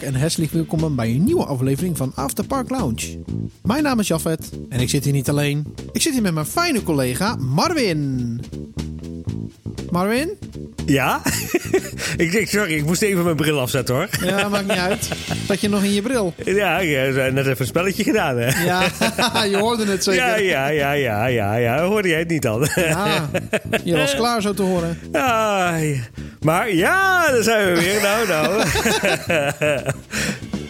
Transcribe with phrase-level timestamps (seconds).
[0.00, 3.18] En hartelijk welkom bij een nieuwe aflevering van After Park Lounge.
[3.62, 5.74] Mijn naam is Jafet en ik zit hier niet alleen.
[5.92, 8.40] Ik zit hier met mijn fijne collega Marvin.
[9.90, 10.30] Marvin?
[10.86, 11.22] Ja?
[12.16, 14.08] ik, ik, sorry, ik moest even mijn bril afzetten hoor.
[14.24, 15.08] Ja, maakt niet uit.
[15.46, 16.34] Dat je nog in je bril.
[16.44, 18.64] Ja, ik heb net even een spelletje gedaan hè.
[18.64, 18.82] Ja,
[19.50, 20.24] je hoorde het zeker.
[20.24, 21.84] Ja, ja, ja, ja, ja, ja.
[21.84, 22.68] Hoorde jij het niet dan?
[22.74, 23.30] Ja,
[23.84, 24.98] je was klaar zo te horen.
[25.12, 26.02] Ai.
[26.40, 28.00] Maar ja, daar zijn we weer.
[28.02, 28.64] Nou, nou.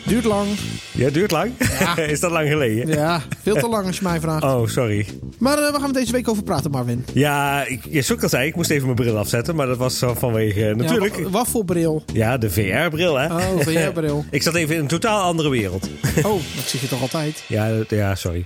[0.05, 0.49] Duurt lang.
[0.97, 1.53] Ja, duurt lang.
[1.79, 1.97] Ja.
[2.15, 2.89] Is dat lang geleden?
[2.89, 4.43] Ja, veel te lang als je mij vraagt.
[4.43, 5.07] Oh, sorry.
[5.39, 7.05] Maar eh, waar gaan we deze week over praten, Marvin?
[7.13, 9.55] Ja, ik, ja, zoals ik al zei, ik moest even mijn bril afzetten.
[9.57, 11.17] Maar dat was zo vanwege, natuurlijk...
[11.17, 12.05] Ja, wa- wat voor bril?
[12.13, 13.27] Ja, de VR-bril, hè?
[13.27, 14.25] Oh, VR-bril.
[14.31, 15.89] ik zat even in een totaal andere wereld.
[16.23, 17.43] Oh, dat zie je toch altijd?
[17.49, 18.45] Ja, ja sorry.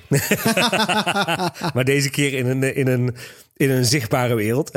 [1.75, 3.14] maar deze keer in een, in een,
[3.56, 4.70] in een zichtbare wereld.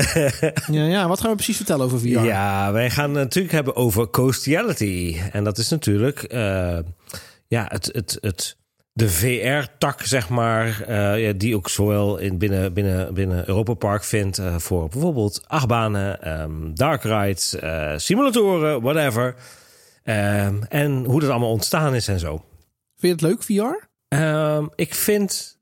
[0.72, 2.08] Ja, ja, wat gaan we precies vertellen over VR?
[2.08, 5.18] Ja, wij gaan het natuurlijk hebben over coastiality.
[5.32, 6.78] En dat is natuurlijk eh,
[7.54, 8.58] ja, het, het, het,
[8.94, 14.38] de VR-tak, zeg maar, eh, die ook zowel in binnen, binnen, binnen Europa Park vindt
[14.38, 19.36] eh, voor bijvoorbeeld achtbanen, ehm, dark rides, eh, simulatoren, whatever.
[20.04, 22.46] Ehm, en hoe dat allemaal ontstaan is en zo.
[22.98, 23.88] Vind je het leuk, VR?
[24.08, 25.58] Ehm, ik vind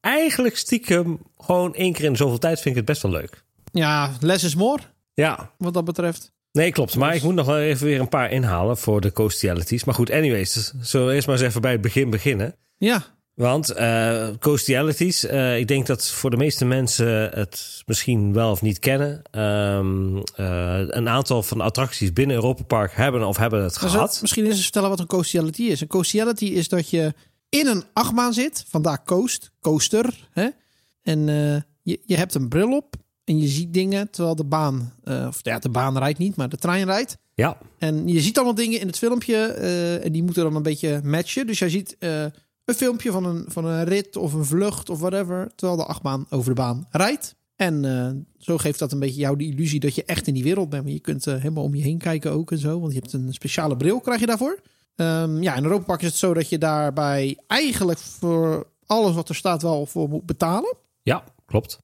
[0.00, 3.44] eigenlijk stiekem gewoon één keer in zoveel tijd vind ik het best wel leuk.
[3.72, 4.82] Ja, less is more,
[5.14, 6.32] Ja, wat dat betreft.
[6.56, 6.96] Nee, klopt.
[6.96, 9.84] Maar ik moet nog wel even weer een paar inhalen voor de coastialities.
[9.84, 10.52] Maar goed, anyways.
[10.52, 12.54] dus Zullen we eerst maar eens even bij het begin beginnen?
[12.76, 13.04] Ja,
[13.34, 18.62] Want eh coastialities, eh, ik denk dat voor de meeste mensen het misschien wel of
[18.62, 19.22] niet kennen.
[19.30, 24.18] Ehm, eh, een aantal van de attracties binnen Europa Park hebben of hebben het gehad.
[24.20, 25.80] misschien eens vertellen wat een coastiality is.
[25.80, 27.14] Een coastiality is dat je
[27.48, 30.28] in een achtbaan zit, vandaar coast, coaster.
[30.30, 30.48] Hè?
[31.02, 31.26] En
[31.82, 32.94] je, je hebt een bril op
[33.26, 36.48] en je ziet dingen terwijl de baan, eh, of ja, de baan rijdt niet, maar
[36.48, 37.18] de trein rijdt.
[37.34, 40.62] Ja, En je ziet allemaal dingen in het filmpje eh, en die moeten dan een
[40.62, 41.46] beetje matchen.
[41.46, 42.22] Dus jij ziet eh,
[42.64, 46.26] een filmpje van een, van een rit of een vlucht of whatever, terwijl de achtbaan
[46.30, 47.34] over de baan rijdt.
[47.56, 50.70] En zo geeft dat een beetje jou de illusie dat je echt in die wereld
[50.70, 50.82] bent.
[50.84, 53.32] Maar je kunt helemaal om je heen kijken ook en zo, want je hebt een
[53.32, 54.60] speciale bril, krijg je daarvoor.
[54.96, 59.28] Ehm, ja, in Europa Park is het zo dat je daarbij eigenlijk voor alles wat
[59.28, 60.76] er staat wel voor moet betalen.
[61.02, 61.78] ja, klopt.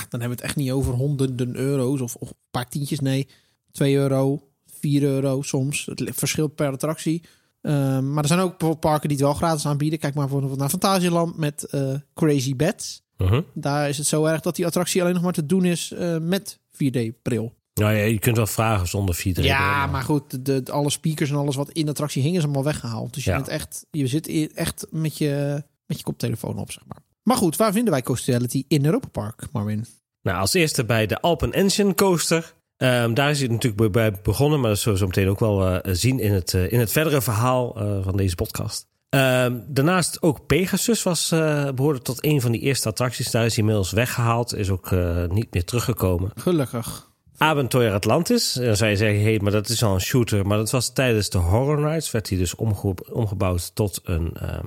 [0.00, 3.00] Dan hebben we het echt niet over honderden euro's of, of een paar tientjes.
[3.00, 3.28] Nee,
[3.72, 5.86] 2 euro, 4 euro soms.
[5.86, 7.22] Het verschilt per attractie.
[7.62, 9.98] Ehm, maar er zijn ook parken die het wel gratis aanbieden.
[9.98, 13.02] Kijk maar bijvoorbeeld naar Fantasieland met eh, Crazy Beds.
[13.16, 13.40] Mhm.
[13.54, 16.18] Daar is het zo erg dat die attractie alleen nog maar te doen is eh,
[16.18, 17.54] met 4D-bril.
[17.74, 21.30] Nou ja, je kunt wel vragen zonder 4 Ja, maar goed, de, de- alle speakers
[21.30, 23.14] en alles wat in de attractie hing is allemaal weggehaald.
[23.14, 23.36] Dus je, Ja.
[23.36, 27.02] bent echt, je zit i- echt met je, met je koptelefoon op, zeg maar.
[27.26, 29.86] Maar goed, waar vinden wij Coastiality in Europa Park, Marvin?
[30.22, 32.54] Nou, als eerste bij de Alpen Engine Coaster.
[32.76, 35.66] Ehm, daar is het natuurlijk bij begonnen, maar dat zullen we zo meteen ook wel
[35.80, 38.86] eh, zien in het, eh, in het verdere verhaal eh, van deze podcast.
[39.08, 43.30] Ehm, daarnaast ook Pegasus was, eh, behoorde tot een van die eerste attracties.
[43.30, 44.90] Daar is hij inmiddels weggehaald, is ook
[45.28, 46.30] niet meer teruggekomen.
[46.34, 47.10] Gelukkig.
[47.36, 48.56] Avontuur Atlantis.
[48.58, 50.46] En dan zou je zeggen, hé, maar dat is al een shooter.
[50.46, 52.10] Maar dat was tijdens de Horror Nights.
[52.10, 54.64] Werd hij dus omge- omgebouwd tot een, ehm,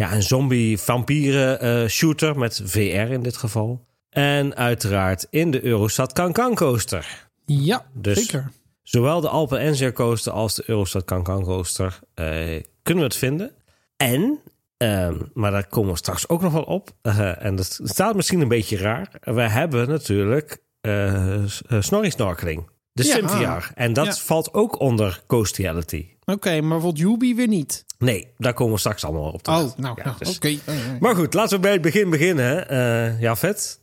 [0.00, 2.38] ja, een zombie-vampieren eh, shooter.
[2.38, 3.84] Met VR in dit geval.
[4.10, 7.28] En uiteraard in de Eurostad Cancan Coaster.
[7.46, 8.50] Ja, Dus- zeker.
[8.82, 12.24] Zowel de Alpen Enzer Coaster als de Eurostad Cancan Coaster eh,
[12.82, 13.50] kunnen we het vinden.
[13.96, 14.38] En,
[14.76, 16.90] ehm, maar daar komen we straks ook nog wel op.
[17.02, 19.08] eh, en dat staat misschien een beetje raar.
[19.20, 22.68] We hebben natuurlijk eh s- eh, snorri snorkeling.
[22.92, 23.04] De
[23.40, 23.62] Ja.
[23.74, 24.12] En dat Ja.
[24.14, 26.06] valt ook onder coastiality.
[26.30, 27.84] Oké, maar bijvoorbeeld Yubi weer niet.
[27.98, 29.58] Nee, daar komen we straks allemaal op terug.
[29.58, 30.58] Oh, nou, Ja, nou, dus- oké.
[31.00, 32.68] Maar goed, laten we bij het begin beginnen.
[32.68, 33.80] eh ja, vet.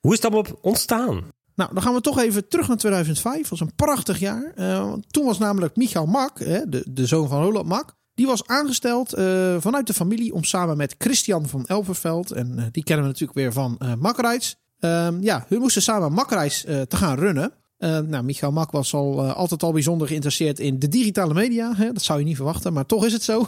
[0.00, 1.24] Hoe is het allemaal ontstaan?
[1.54, 3.40] Nou, dan gaan we toch even terug naar 2005.
[3.40, 4.52] Dat was een prachtig jaar.
[4.54, 7.94] Eh, toen was namelijk Michael Mak, hè, de, de zoon van Roland Mak...
[8.14, 12.30] die was aangesteld eh, vanuit de familie om samen met Christian van Elverveld...
[12.30, 14.56] en die kennen we natuurlijk weer van Makreis...
[14.78, 17.52] Ehm, ja, hun moesten samen Makreis eh, te gaan runnen.
[17.82, 21.72] Eh, nou, Michael Mak was al, eh, altijd al bijzonder geïnteresseerd in de digitale media.
[21.76, 21.92] Hè?
[21.92, 23.38] Dat zou je niet verwachten, maar toch is het zo.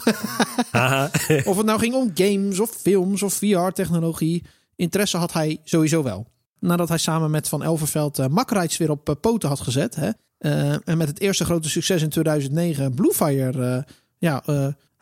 [1.51, 4.45] Of het nou ging om games of films of VR-technologie.
[4.77, 6.27] Interesse had hij sowieso wel.
[6.61, 9.95] Nadat hij samen met Van Elverveld uh, Makrides weer op eh, poten had gezet.
[9.95, 10.11] Hè,
[10.85, 13.87] en met het eerste grote succes in 2009 Bluefire
[14.19, 14.43] ja,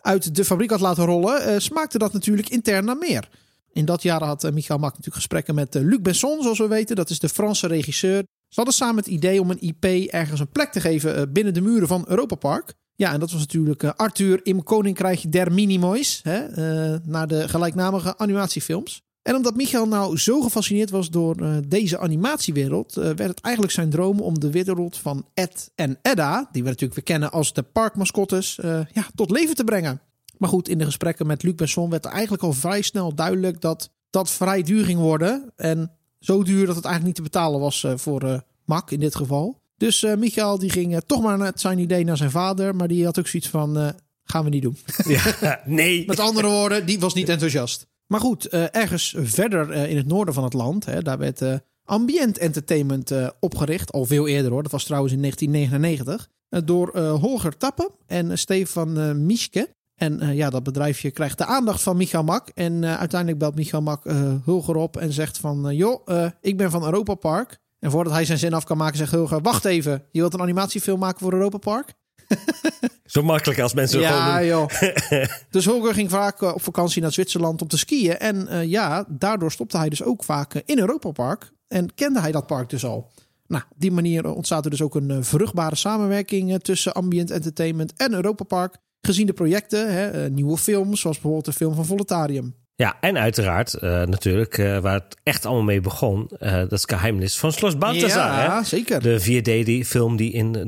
[0.00, 1.62] uit de fabriek had laten rollen.
[1.62, 3.28] smaakte dat natuurlijk intern naar meer.
[3.72, 6.96] In dat jaar had Michael Mak natuurlijk gesprekken met Luc Besson, zoals we weten.
[6.96, 8.24] Dat is de Franse regisseur.
[8.52, 11.54] Ze hadden samen het idee om een IP ergens een plek te geven eh, binnen
[11.54, 12.74] de muren van Europa Park.
[12.94, 17.48] Ja, en dat was natuurlijk eh, Arthur im Koninkrijkje der Minimoys, hè, eh, naar de
[17.48, 19.02] gelijknamige animatiefilms.
[19.22, 24.20] En omdat Michael nou zo gefascineerd was door deze animatiewereld, werd het eigenlijk zijn droom
[24.20, 28.58] om de wereld van Ed en Edda, die we natuurlijk weer kennen als de parkmascottes,
[28.92, 30.00] ja, tot leven te brengen.
[30.38, 33.60] Maar goed, in de gesprekken met Luc Besson werd er eigenlijk al vrij snel duidelijk
[33.60, 35.52] dat dat vrij duur ging worden.
[35.56, 35.90] En
[36.22, 39.60] zo duur dat het eigenlijk niet te betalen was voor Mac in dit geval.
[39.76, 43.18] Dus Michael die ging toch maar met zijn idee naar zijn vader, maar die had
[43.18, 44.76] ook zoiets van, gaan we niet doen.
[45.40, 46.06] Ja, nee.
[46.06, 47.86] met andere woorden, die was niet enthousiast.
[48.12, 51.40] Maar goed, uh, ergens verder uh, in het noorden van het land, hè, daar werd
[51.40, 51.54] uh,
[51.84, 53.92] Ambient Entertainment opgericht.
[53.92, 56.28] Al veel eerder hoor, dat was trouwens in 1999.
[56.64, 59.68] door Holger Tappen en Stefan Mischke.
[60.02, 62.48] En ja, dat bedrijfje krijgt de aandacht van Michael Mak.
[62.54, 64.04] En uiteindelijk belt Michael Mak
[64.44, 65.76] Hulger op en zegt van...
[65.76, 66.06] joh,
[66.40, 67.58] ik ben van Europa Park.
[67.78, 69.40] En voordat hij zijn zin af kan maken, zegt Hulger...
[69.40, 71.94] wacht even, je wilt een animatiefilm maken voor Europa Park?
[73.04, 74.68] Zo makkelijk als mensen ja, gewoon joh.
[75.50, 78.18] dus Holger ging vaak op vakantie naar Zwitserland om te skiën.
[78.18, 81.52] En ja, daardoor stopte hij dus ook vaak in Europa Park.
[81.68, 83.10] En kende hij dat park dus al.
[83.46, 88.14] Nou, op die manier ontstaat er dus ook een vruchtbare samenwerking tussen Ambient Entertainment en
[88.14, 88.76] Europa Park.
[89.06, 92.54] Gezien de projecten, hè, nieuwe films, zoals bijvoorbeeld de film van Voletarium.
[92.74, 96.84] Ja, en uiteraard uh, natuurlijk, uh, waar het echt allemaal mee begon, uh, dat is
[96.84, 98.26] Geheimnis van Schloss Balthazar.
[98.26, 98.64] Ja, hè?
[98.64, 99.02] zeker.
[99.02, 100.62] De 4D-film die in de,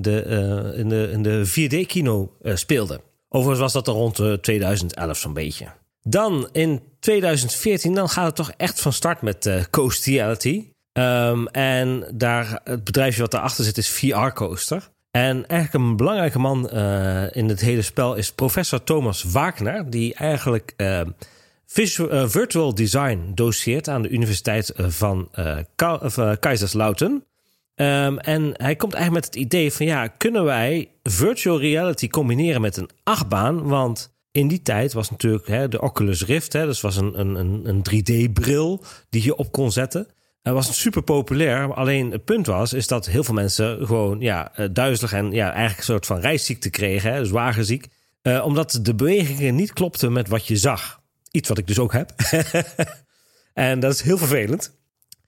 [0.77, 3.01] in de, in de 4D-kino speelde.
[3.29, 5.67] Overigens was dat er rond 2011 zo'n beetje.
[6.03, 10.69] Dan in 2014, dan gaat het toch echt van start met uh, Coastiality.
[10.93, 14.91] Um, en daar, het bedrijfje wat daarachter zit is VR Coaster.
[15.15, 16.71] En eigenlijk een belangrijke man
[17.31, 20.75] in het hele spel is professor Thomas Wagner, die eigenlijk
[21.67, 25.31] Visual, uh, virtual Design doseert aan de Universiteit van
[26.41, 27.25] Kaiserslautern.
[27.75, 32.61] Um, en hij komt eigenlijk met het idee van ja, kunnen wij virtual reality combineren
[32.61, 33.69] met een achtbaan?
[33.69, 37.69] Want in die tijd was natuurlijk hè, de Oculus Rift, hè, dus was een, een,
[37.69, 40.07] een 3D-bril die je op kon zetten.
[40.45, 41.75] Het was super populair.
[41.75, 45.79] Alleen het punt was, is dat heel veel mensen gewoon ja, duizelig en ja, eigenlijk
[45.79, 47.87] een soort van reisziekte kregen, hè, zwaargeziek.
[48.23, 51.01] Uh, omdat de bewegingen niet klopten met wat je zag.
[51.31, 52.13] Iets wat ik dus ook heb.
[53.53, 54.75] en dat is heel vervelend.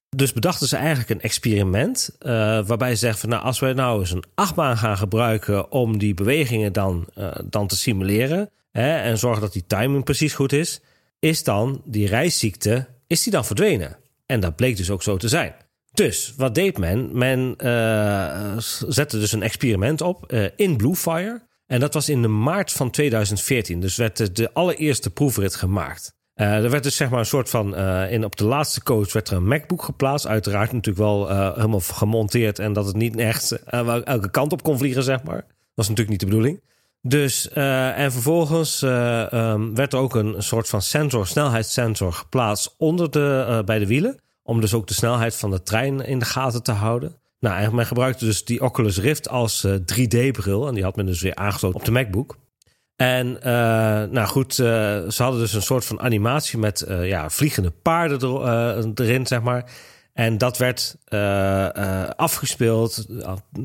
[0.08, 2.10] Dus bedachten ze eigenlijk een experiment.
[2.20, 2.30] Uh,
[2.66, 6.14] waarbij ze zeggen van nou, als wij nou eens een achtbaan gaan gebruiken om die
[6.14, 7.08] bewegingen dan,
[7.44, 8.50] dan te simuleren.
[8.70, 10.80] Hè, en zorgen dat die timing precies goed is.
[11.18, 13.96] Is dan die reisziekte, is die dan verdwenen?
[14.26, 15.54] En dat bleek dus ook zo te zijn.
[15.92, 17.18] Dus wat deed men?
[17.18, 18.58] Men uh,
[18.88, 21.42] zette dus een experiment op in Bluefire.
[21.66, 23.80] En dat was in de maart van 2014.
[23.80, 26.16] Dus werd de allereerste proefrit gemaakt.
[26.36, 27.78] Uh, er werd dus zeg maar een soort van.
[27.78, 30.26] Uh, in, op de laatste coach werd er een MacBook geplaatst.
[30.26, 32.58] Uiteraard natuurlijk wel uh, helemaal gemonteerd.
[32.58, 33.52] En dat het niet echt
[34.04, 35.44] elke kant op kon vliegen, zeg maar.
[35.46, 36.60] Dat was natuurlijk niet de bedoeling.
[37.08, 43.62] Dus, en vervolgens um, werd er ook een, soort van sensor, snelheidssensor geplaatst onder de,
[43.64, 44.20] bij de wielen.
[44.42, 47.16] Om dus ook de snelheid van de trein in de gaten te houden.
[47.40, 50.68] Nou, en men gebruikte dus die Oculus Rift als uh, 3D-bril.
[50.68, 52.36] En die had men dus weer aangesloten op de MacBook.
[52.96, 53.38] En
[54.10, 59.26] nou goed, ze hadden dus een soort van animatie met ja, vliegende paarden er, erin,
[59.26, 59.70] zeg maar.
[60.16, 60.96] En dat werd
[62.16, 63.06] afgespeeld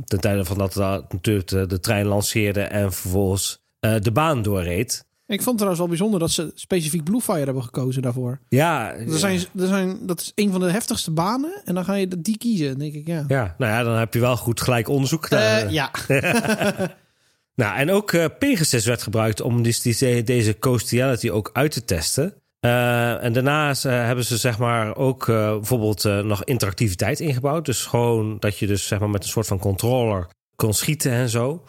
[0.05, 0.75] ten tijde van dat
[1.09, 5.05] natuurlijk de, de, trein lanceerde en vervolgens de baan doorreed.
[5.31, 8.39] Ik vond het trouwens wel bijzonder dat ze specifiek Bluefire hebben gekozen daarvoor.
[8.49, 11.61] Ja, er zijn, er zijn, dat is een van de heftigste banen.
[11.65, 13.07] En dan ga je die kiezen, denk ik.
[13.07, 15.71] Ja, ja nou ja, dan heb je wel goed gelijk onderzoek gedaan.
[15.71, 15.91] Ja.
[17.61, 22.40] nou, en ook Pegasus werd gebruikt om dus die, deze Coastiality ook uit te testen.
[22.65, 27.65] Uh, en daarnaast hebben ze zeg maar ook bijvoorbeeld nog interactiviteit ingebouwd.
[27.65, 31.29] Dus gewoon dat je dus zeg maar met een soort van controller kon schieten en
[31.29, 31.63] zo.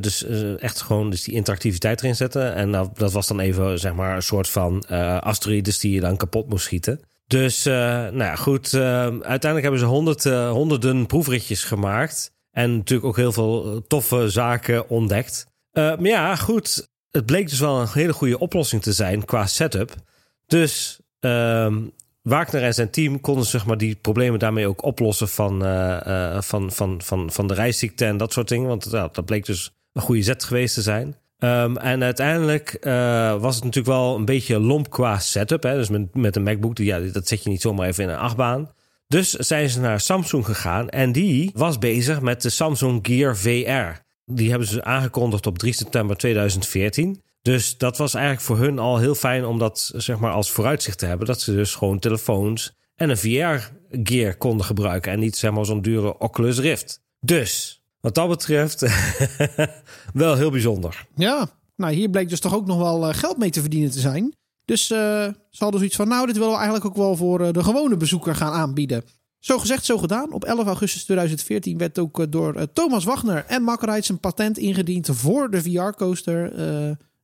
[0.00, 0.24] Dus
[0.56, 2.54] echt gewoon dus die interactiviteit erin zetten.
[2.54, 4.86] En dat was dan even zeg maar een soort van
[5.20, 7.00] asteroïdes die je dan kapot moest schieten.
[7.26, 8.74] Dus nou ja, goed.
[8.74, 12.30] uiteindelijk hebben ze honderd, honderden proefritjes gemaakt.
[12.50, 15.46] En natuurlijk ook heel veel toffe zaken ontdekt.
[15.72, 16.88] maar ja, goed.
[17.10, 19.94] Het bleek dus wel een hele goede oplossing te zijn qua setup.
[20.48, 21.76] Dus ehm,
[22.22, 26.40] Wagner en zijn team konden zeg maar, die problemen daarmee ook oplossen van, uh, uh,
[26.40, 28.68] van, van, van, van de reisziekte en dat soort dingen.
[28.68, 31.16] Want ja, dat bleek dus een goede zet geweest te zijn.
[31.38, 35.62] Um, en uiteindelijk uh, was het natuurlijk wel een beetje lomp qua setup.
[35.62, 35.74] Hè?
[35.74, 38.72] Dus met, met een MacBook, ja, dat zet je niet zomaar even in een achtbaan.
[39.06, 44.00] Dus zijn ze naar Samsung gegaan en die was bezig met de Samsung Gear VR.
[44.24, 47.22] Die hebben ze aangekondigd op 3 september 2014.
[47.42, 50.98] Dus dat was eigenlijk voor hun al heel fijn om dat zeg maar als vooruitzicht
[50.98, 51.26] te hebben.
[51.26, 55.12] Dat ze dus gewoon telefoons en een VR-gear konden gebruiken.
[55.12, 57.00] En niet zeg maar zo'n dure Oculus Rift.
[57.20, 58.86] Dus, wat dat betreft,
[60.12, 61.06] wel heel bijzonder.
[61.14, 64.36] Ja, nou hier bleek dus toch ook nog wel geld mee te verdienen te zijn.
[64.64, 64.98] Dus uh,
[65.50, 68.34] ze hadden zoiets van, nou, dit willen we eigenlijk ook wel voor de gewone bezoeker
[68.34, 69.04] gaan aanbieden.
[69.38, 70.32] Zo gezegd, zo gedaan.
[70.32, 75.08] Op 11 augustus 2014 werd ook eh, door Thomas Wagner en Mackrides een patent ingediend
[75.12, 76.52] voor de VR-coaster.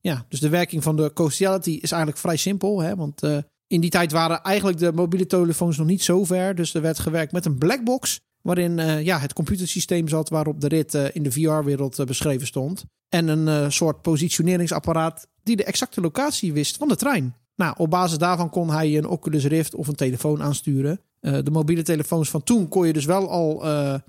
[0.04, 2.80] Ja, dus de werking van de Coastiality is eigenlijk vrij simpel.
[2.80, 2.96] Hè?
[2.96, 3.22] Want
[3.66, 6.54] in die tijd waren eigenlijk de mobiele telefoons nog niet zo ver.
[6.54, 8.20] Dus er werd gewerkt met een blackbox.
[8.40, 12.84] Waarin ja, het computersysteem zat waarop de rit in de VR-wereld beschreven stond.
[13.08, 17.34] En een soort positioneringsapparaat die de exacte locatie wist van de trein.
[17.56, 21.00] Nou, op basis daarvan kon hij een Oculus Rift of een telefoon aansturen.
[21.20, 23.58] De mobiele telefoons van toen kon je dus wel al,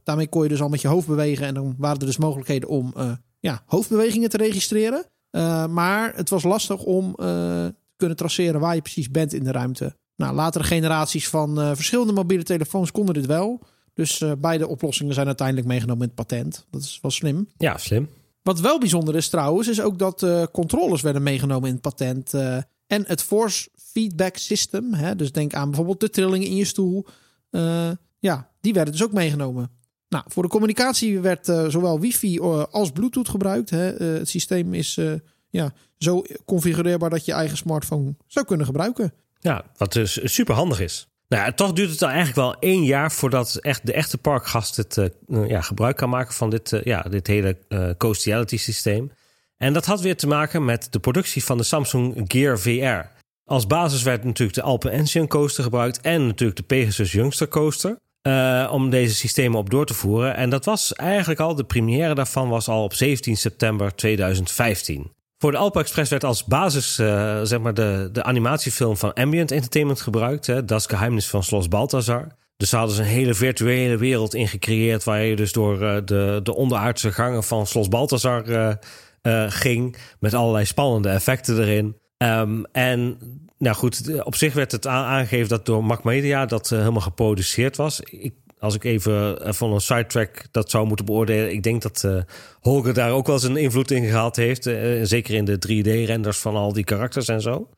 [0.03, 1.45] daarmee kon je dus al met je hoofd bewegen.
[1.45, 2.93] En dan waren er dus mogelijkheden om
[3.39, 5.05] ja, hoofdbewegingen te registreren.
[5.69, 9.95] Maar het was lastig om te kunnen traceren waar je precies bent in de ruimte.
[10.15, 13.61] Nou, latere generaties van verschillende mobiele telefoons konden dit wel.
[13.93, 16.65] Dus beide oplossingen zijn uiteindelijk meegenomen in het patent.
[16.71, 17.47] Dat is wel slim.
[17.57, 18.09] Ja, slim.
[18.41, 22.33] Wat wel bijzonder is trouwens, is ook dat controllers werden meegenomen in het patent.
[22.87, 27.05] En het force feedback system, hè, dus denk aan bijvoorbeeld de trillingen in je stoel.
[27.51, 27.89] Uh,
[28.19, 29.71] ja, die werden dus ook meegenomen.
[30.09, 33.69] Nou, voor de communicatie werd uh, zowel wifi uh, als bluetooth gebruikt.
[33.69, 33.93] Hè.
[33.93, 34.99] het systeem is
[35.49, 39.13] ja, zo configureerbaar dat je eigen smartphone zou kunnen gebruiken.
[39.39, 41.07] Ja, wat dus super handig is.
[41.27, 45.11] Nou ja, toch duurt het eigenlijk wel één jaar voordat echt de echte parkgast het
[45.27, 47.57] ja, gebruik kan maken van dit, ja, dit hele
[47.97, 49.11] Coastiality systeem.
[49.57, 53.13] En dat had weer te maken met de productie van de Samsung Gear VR.
[53.45, 57.99] Als basis werd natuurlijk de Alpen Ancient Coaster gebruikt en natuurlijk de Pegasus Youngster Coaster.
[58.27, 60.35] Uh, om deze systemen op door te voeren.
[60.35, 65.11] En dat was eigenlijk al, de première daarvan was al op 17 september 2015.
[65.37, 69.51] Voor de Alpen Express werd als basis uh, zeg maar de, de animatiefilm van Ambient
[69.51, 70.47] Entertainment gebruikt.
[70.47, 72.27] Hè, dat is Geheimnis van Schloss Balthazar.
[72.57, 75.03] Dus ze hadden ze een hele virtuele wereld ingecreëerd...
[75.03, 78.77] waar je dus door uh, de, de onderaardse gangen van Schloss Balthazar
[79.47, 79.97] ging.
[80.19, 81.95] Met allerlei spannende effecten erin.
[82.17, 83.17] Um, en
[83.57, 87.75] nou goed, op zich werd het aangegeven dat door Mac Media dat uh, helemaal geproduceerd
[87.75, 87.99] was.
[87.99, 92.03] Ik, als ik even uh, van een sidetrack dat zou moeten beoordelen, ik denk dat
[92.05, 92.21] uh,
[92.59, 94.63] Holger daar ook wel zijn invloed in gehad heeft.
[95.01, 97.69] zeker in de 3D-renders van al die karakters en zo.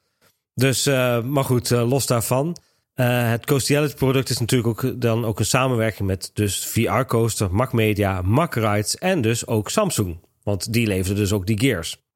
[0.54, 0.86] Dus,
[1.24, 2.58] maar goed, los daarvan.
[2.94, 7.74] het Coastiality product is natuurlijk ook dan ook een samenwerking met dus VR Coaster, Mac
[7.74, 10.20] Media, Mac Rides en dus ook Samsung.
[10.44, 12.07] Want die leverde dus ook die gears.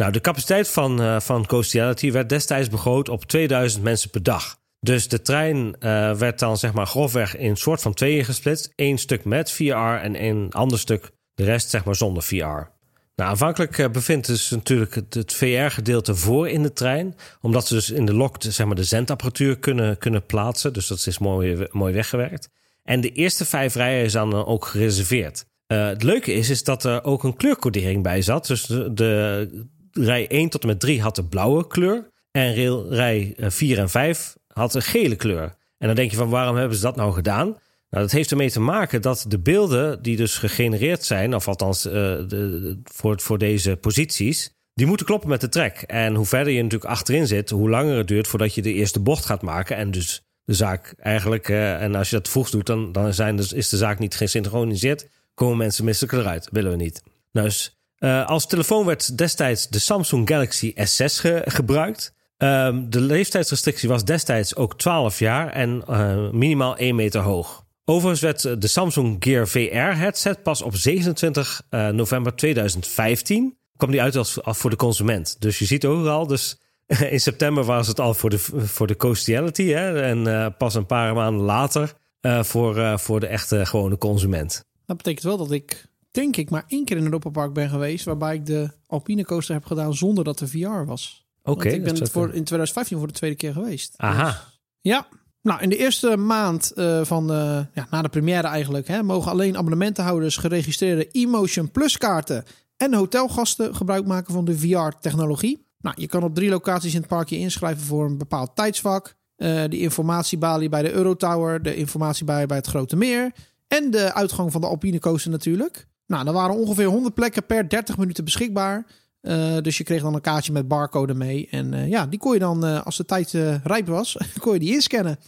[0.00, 4.58] Nou, de capaciteit van, uh, van Coastiality werd destijds begroot op 2000 mensen per dag.
[4.80, 5.72] Dus de trein uh,
[6.14, 8.72] werd dan zeg maar grofweg in een soort van tweeën gesplitst.
[8.76, 12.34] Eén stuk met VR en een ander stuk de rest zeg maar zonder VR.
[12.34, 12.70] Nou,
[13.16, 17.16] aanvankelijk uh, bevindt dus natuurlijk het, VR-gedeelte voor in de trein.
[17.40, 20.72] Omdat ze dus in de lok zeg maar, de zendapparatuur kunnen, kunnen plaatsen.
[20.72, 22.48] Dus dat is mooi, mooi weggewerkt.
[22.82, 25.44] En de eerste vijf rijen is dan ook gereserveerd.
[25.66, 28.46] Het leuke is, is dat er ook een kleurcodering bij zat.
[28.46, 32.10] Dus de rij 1 tot en met 3 had de blauwe kleur.
[32.30, 32.54] En
[32.88, 35.54] rij 4 en 5 had een gele kleur.
[35.78, 37.46] En dan denk je van waarom hebben ze dat nou gedaan?
[37.90, 41.82] Nou, dat heeft ermee te maken dat de beelden die dus gegenereerd zijn, of althans
[41.82, 45.82] de, voor, voor deze posities, die moeten kloppen met de trek.
[45.86, 49.00] En hoe verder je natuurlijk achterin zit, hoe langer het duurt voordat je de eerste
[49.00, 49.76] bocht gaat maken.
[49.76, 53.36] En dus de zaak eigenlijk, uh, en als je dat vroeg doet, dan, dan zijn
[53.36, 56.48] dus, is de zaak niet gesynchroniseerd komen mensen misselijk eruit.
[56.52, 57.02] Willen we niet.
[57.32, 62.14] Nou, dus uh, als telefoon werd destijds de Samsung Galaxy S6 ge gebruikt.
[62.36, 67.64] Um, de leeftijdsrestrictie was destijds ook 12 jaar en uh, minimaal 1 meter hoog.
[67.84, 74.02] Overigens werd de Samsung Gear VR headset pas op 27 uh, november 2015 kwam die
[74.02, 75.36] uit als, voor de consument.
[75.38, 76.60] Dus je ziet overal, dus
[77.10, 81.14] in september was het al voor de, voor de Coastiality hè, en pas een paar
[81.14, 81.92] maanden later
[82.40, 84.64] voor, voor de echte gewone consument.
[84.86, 88.04] Dat betekent wel dat ik, denk ik, maar één keer in Europa Park ben geweest.
[88.04, 91.26] Waarbij ik de Alpine coaster heb gedaan zonder dat er VR was.
[91.42, 91.50] Oké.
[91.50, 93.94] Okay, ik ben het voor, in 2015 voor de tweede keer geweest.
[93.96, 94.26] Aha.
[94.26, 95.06] Dus, ja.
[95.42, 99.30] Nou, in de eerste maand uh, van, uh, ja, na de première eigenlijk, hè, mogen
[99.30, 102.44] alleen abonnementenhouders geregistreerde Emotion Plus kaarten
[102.76, 105.66] en hotelgasten gebruik maken van de VR-technologie.
[105.78, 109.18] Nou, je kan op drie locaties in het parkje inschrijven voor een bepaald tijdsvak.
[109.36, 113.32] Uh, de informatiebalie bij de Eurotower, de informatiebalie bij het Grote Meer
[113.68, 115.86] en de uitgang van de Alpine Coaster natuurlijk.
[116.10, 118.86] Nou, er waren ongeveer 100 plekken per 30 minuten beschikbaar.
[119.22, 121.48] Uh, dus je kreeg dan een kaartje met barcode mee.
[121.50, 123.32] En uh, ja, die kon je dan, uh, als de tijd
[123.64, 125.18] rijp was, kon je die inscannen.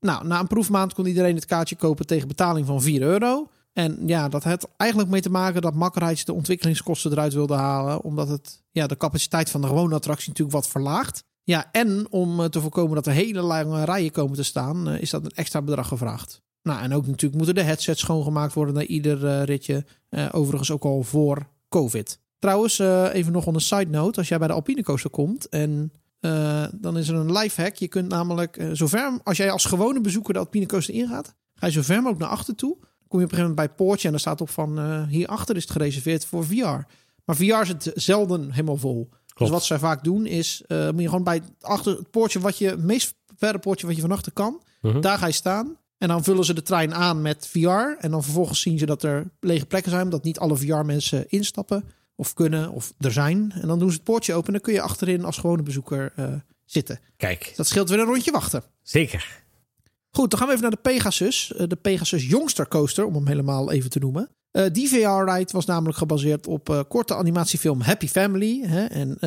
[0.00, 3.48] Nou, na een proefmaand kon iedereen het kaartje kopen tegen betaling van 4 euro.
[3.72, 8.02] En ja, dat had eigenlijk mee te maken dat Makkerheids de ontwikkelingskosten eruit wilde halen.
[8.02, 11.24] Omdat het ja, de capaciteit van de gewone attractie natuurlijk wat verlaagt.
[11.48, 15.00] Ja, en om eh, te voorkomen dat er hele lange rijen komen te staan, eh,
[15.00, 16.42] is dat een extra bedrag gevraagd.
[16.62, 19.84] Nou, en ook natuurlijk moeten de headsets schoongemaakt worden na ieder eh, ritje.
[20.08, 22.18] Eh, overigens ook al voor COVID.
[22.38, 24.18] Trouwens, eh, even nog on een side note.
[24.18, 25.92] Als jij bij de Alpine Coaster komt en
[26.74, 27.74] dan is er een life hack.
[27.74, 31.66] Je kunt namelijk, eh, zover, als jij als gewone bezoeker de Alpine Coaster ingaat, ga
[31.66, 32.76] je zo ver mogelijk naar achter toe.
[33.08, 35.56] Kom je op een gegeven moment bij het poortje en daar staat op van hierachter
[35.56, 36.80] is het gereserveerd voor VR.
[37.24, 39.08] Maar VR zit zelden helemaal vol.
[39.34, 42.58] Dus wat zij vaak doen is, moet je gewoon bij het achter het poortje wat
[42.58, 45.00] je, het meest verre poortje wat je van achter kan, Mhm.
[45.00, 45.76] daar ga je staan.
[45.98, 47.96] En dan vullen ze de trein aan met VR.
[47.98, 51.84] En dan vervolgens zien ze dat er lege plekken zijn, dat niet alle VR-mensen instappen
[52.16, 53.52] of kunnen of er zijn.
[53.54, 56.12] En dan doen ze het poortje open en dan kun je achterin als gewone bezoeker
[56.16, 56.32] eh,
[56.64, 57.00] zitten.
[57.16, 58.62] Kijk, Dat scheelt weer een rondje wachten.
[58.82, 59.46] zeker.
[60.10, 61.52] Goed, dan gaan we even naar de Pegasus.
[61.54, 64.28] Eh, de Pegasus Youngster Coaster, om hem helemaal even te noemen.
[64.50, 68.62] Eh, die VR-ride was namelijk gebaseerd op korte animatiefilm Happy Family.
[68.66, 68.84] Hè?
[68.84, 69.18] En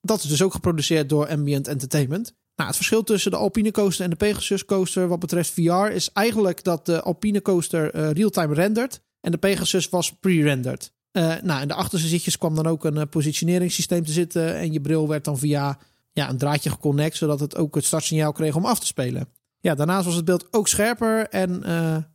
[0.00, 2.34] dat is dus ook geproduceerd door Ambient Entertainment.
[2.56, 6.12] Nou, het verschil tussen de Alpine Coaster en de Pegasus Coaster wat betreft VR is
[6.12, 10.92] eigenlijk dat de Alpine Coaster eh, real-time rendert en de Pegasus was pre-rendered.
[11.10, 14.72] Eh, nou, in de achterste zitjes kwam dan ook een eh, positioneringssysteem te zitten en
[14.72, 15.78] je bril werd dan via
[16.12, 19.28] ja, een draadje geconnect, zodat het ook het startsignaal kreeg om af te spelen.
[19.60, 21.62] Ja, daarnaast was het beeld ook scherper en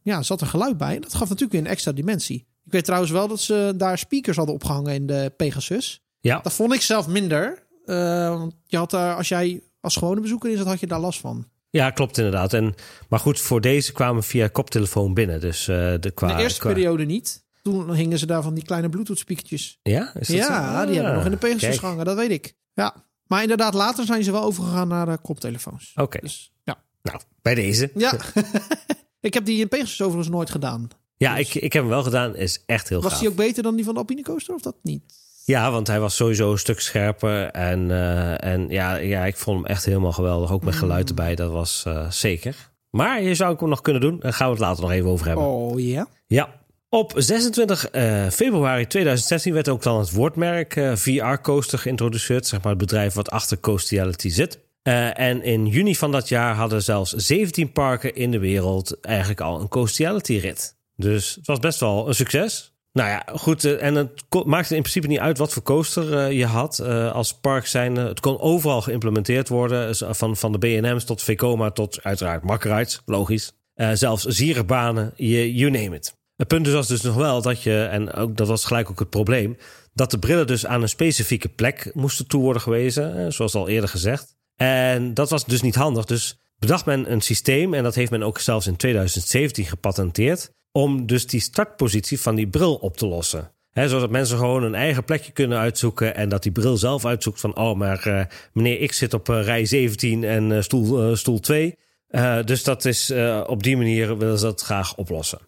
[0.03, 0.95] ja, zat er geluid bij.
[0.95, 2.47] En dat gaf natuurlijk weer een extra dimensie.
[2.65, 6.01] Ik weet trouwens wel dat ze daar speakers hadden opgehangen in de Pegasus.
[6.19, 7.67] Ja, Dat vond ik zelf minder.
[7.85, 11.19] Want je had daar, als jij als gewone bezoeker in zat, had je daar last
[11.19, 11.45] van.
[11.69, 12.53] ja klopt inderdaad.
[12.53, 12.75] En,
[13.09, 15.39] maar goed, voor deze kwamen via koptelefoon binnen.
[15.39, 17.43] Dus eh, de, qua, de eerste qua- periode niet.
[17.61, 19.79] Toen hingen ze daar van die kleine Bluetooth speakertjes.
[19.83, 20.85] Ja, is dat Ja, zo?
[20.85, 21.79] die hebben we nog in de Pegasus kijk.
[21.79, 22.53] gehangen, dat weet ik.
[22.73, 25.91] Ja, maar inderdaad, later zijn ze wel overgegaan naar de koptelefoons.
[25.95, 26.83] Oké, Dus ja.
[27.01, 27.91] nou, bij deze.
[27.95, 28.13] Ja.
[29.19, 30.87] ik heb die in Pegasus overigens nooit gedaan.
[31.17, 32.35] Ja, ik, ik heb hem wel gedaan.
[32.35, 33.19] Is echt heel Was gaaf.
[33.21, 35.03] die ook beter dan die van de Alpine Coaster of dat niet?
[35.51, 37.45] Ja, want hij was sowieso een stuk scherper.
[37.45, 40.51] En, eh, en ja, ja, ik vond hem echt helemaal geweldig.
[40.51, 42.55] Ook met geluid erbij, dat was eh, zeker.
[42.89, 44.19] Maar je zou hem nog kunnen doen.
[44.19, 45.45] Daar gaan we het later nog even over hebben.
[45.45, 46.07] Oh ja.
[46.27, 46.49] Ja.
[46.89, 52.47] Op 26 eh, februari 2016 werd ook dan het woordmerk VR Coaster geïntroduceerd.
[52.47, 54.59] Zeg maar het bedrijf wat achter Coastiality zit.
[54.83, 59.61] En in juni van dat jaar hadden zelfs 17 parken in de wereld eigenlijk al
[59.61, 60.75] een Coastiality rit.
[60.95, 62.70] Dus het was best wel een succes.
[62.93, 63.65] Nou ja, goed.
[63.65, 67.11] eh, en het maakte in principe niet uit wat voor coaster eh, je had eh,
[67.11, 67.95] als park zijn.
[67.95, 69.95] Het kon overal geïmplementeerd worden.
[70.15, 73.53] Van, van de B&M's tot Vekoma tot uiteraard Makkerites, logisch.
[73.73, 76.15] Eh, zelfs zierenbanen, you, you name it.
[76.35, 78.99] Het punt dus was dus nog wel dat je, en ook, dat was gelijk ook
[78.99, 79.57] het probleem,
[79.93, 83.89] dat de brillen dus aan een specifieke plek moesten toe worden gewezen, zoals al eerder
[83.89, 84.35] gezegd.
[84.55, 86.05] En dat was dus niet handig.
[86.05, 91.05] Dus bedacht men een systeem, en dat heeft men ook zelfs in 2017 gepatenteerd, om
[91.05, 93.51] dus die startpositie van die bril op te lossen.
[93.73, 97.55] Zodat mensen gewoon een eigen plekje kunnen uitzoeken en dat die bril zelf uitzoekt van,
[97.55, 101.77] oh, maar eh, meneer X zit op eh, rij 17 en eh, stoel, stoel 2.
[102.07, 103.13] Eh, dus dat is
[103.45, 105.39] op die manier willen ze dat graag oplossen.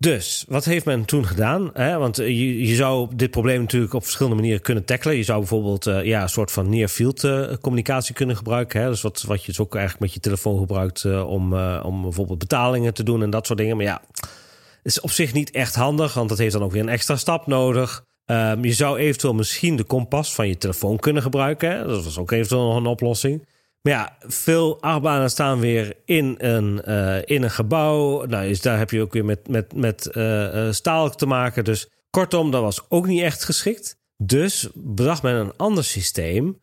[0.00, 1.70] Dus, wat heeft men toen gedaan?
[1.72, 1.98] Hè?
[1.98, 2.28] Want eh,
[2.68, 5.16] je, zou dit probleem natuurlijk op verschillende manieren kunnen tackelen.
[5.16, 8.80] Je zou bijvoorbeeld eh, ja, een soort van near-field eh, communicatie kunnen gebruiken.
[8.80, 8.88] Hè?
[8.88, 12.94] Dus wat, wat je dus ook eigenlijk met je telefoon gebruikt om, om bijvoorbeeld betalingen
[12.94, 13.76] te doen en dat soort dingen.
[13.76, 14.02] Maar ja,
[14.82, 17.46] is op zich niet echt handig, want dat heeft dan ook weer een extra stap
[17.46, 18.04] nodig.
[18.24, 21.86] Ehm, je zou eventueel misschien de kompas van je telefoon kunnen gebruiken.
[21.86, 23.46] Dat was ook eventueel nog een oplossing.
[23.82, 28.24] Maar ja, veel achtbanen staan weer in een, eh, in een gebouw.
[28.24, 31.64] Nou, dus daar heb je ook weer met, met, met eh, eh, staal te maken.
[31.64, 33.98] Dus kortom, dat was ook niet echt geschikt.
[34.16, 36.60] Dus bedacht men een ander systeem.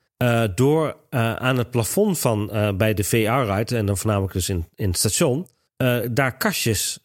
[0.55, 4.97] door aan het plafond van bij de VR-ride, en dan voornamelijk dus in, in het
[4.97, 5.47] station,
[6.11, 6.99] daar kastjes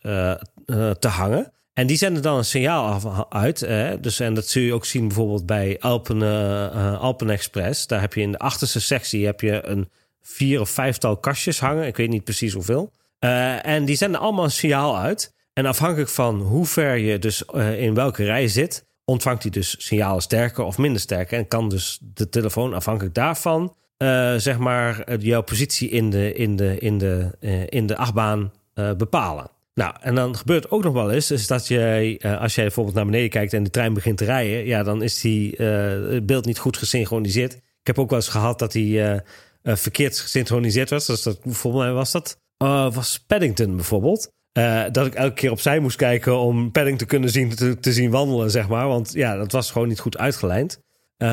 [0.98, 1.52] te hangen.
[1.72, 3.58] En die zenden dan een signaal af, uit.
[4.02, 7.86] dus, en dat zul je ook zien bijvoorbeeld bij Alpen, eh, Alpen Express.
[7.86, 9.88] Daar heb je in de achterste sectie heb je een
[10.22, 11.86] vier of vijftal kastjes hangen.
[11.86, 12.92] Ik weet niet precies hoeveel.
[13.18, 15.34] Eh, en die zenden allemaal een signaal uit.
[15.52, 19.74] En afhankelijk van hoe ver je dus eh, in welke rij zit, ontvangt hij dus
[19.78, 21.38] signalen sterker of minder sterker.
[21.38, 26.56] En kan dus de telefoon afhankelijk daarvan, eh, zeg maar, jouw positie in de, in
[26.56, 27.30] de, in de,
[27.68, 28.52] in de achtbaan
[28.96, 29.50] bepalen.
[29.74, 32.96] Nou, en dan gebeurt ook nog wel eens, is dat jij, eh, als jij bijvoorbeeld
[32.96, 36.44] naar beneden kijkt en de trein begint te rijden, ja, dan is die, het beeld
[36.44, 37.54] niet goed gesynchroniseerd.
[37.54, 39.02] Ik heb ook wel eens gehad dat die
[39.62, 41.06] eh, verkeerd gesynchroniseerd was.
[41.06, 44.30] Dus dat, volgens mij was dat, eh, was Paddington bijvoorbeeld.
[44.52, 48.10] Eh, dat ik elke keer opzij moest kijken om Padding te kunnen zien, te, zien
[48.10, 48.88] wandelen, zeg maar.
[48.88, 50.80] Want ja, dat was gewoon niet goed uitgelijnd.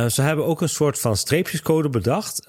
[0.08, 2.46] Ze hebben ook een soort van streepjescode bedacht.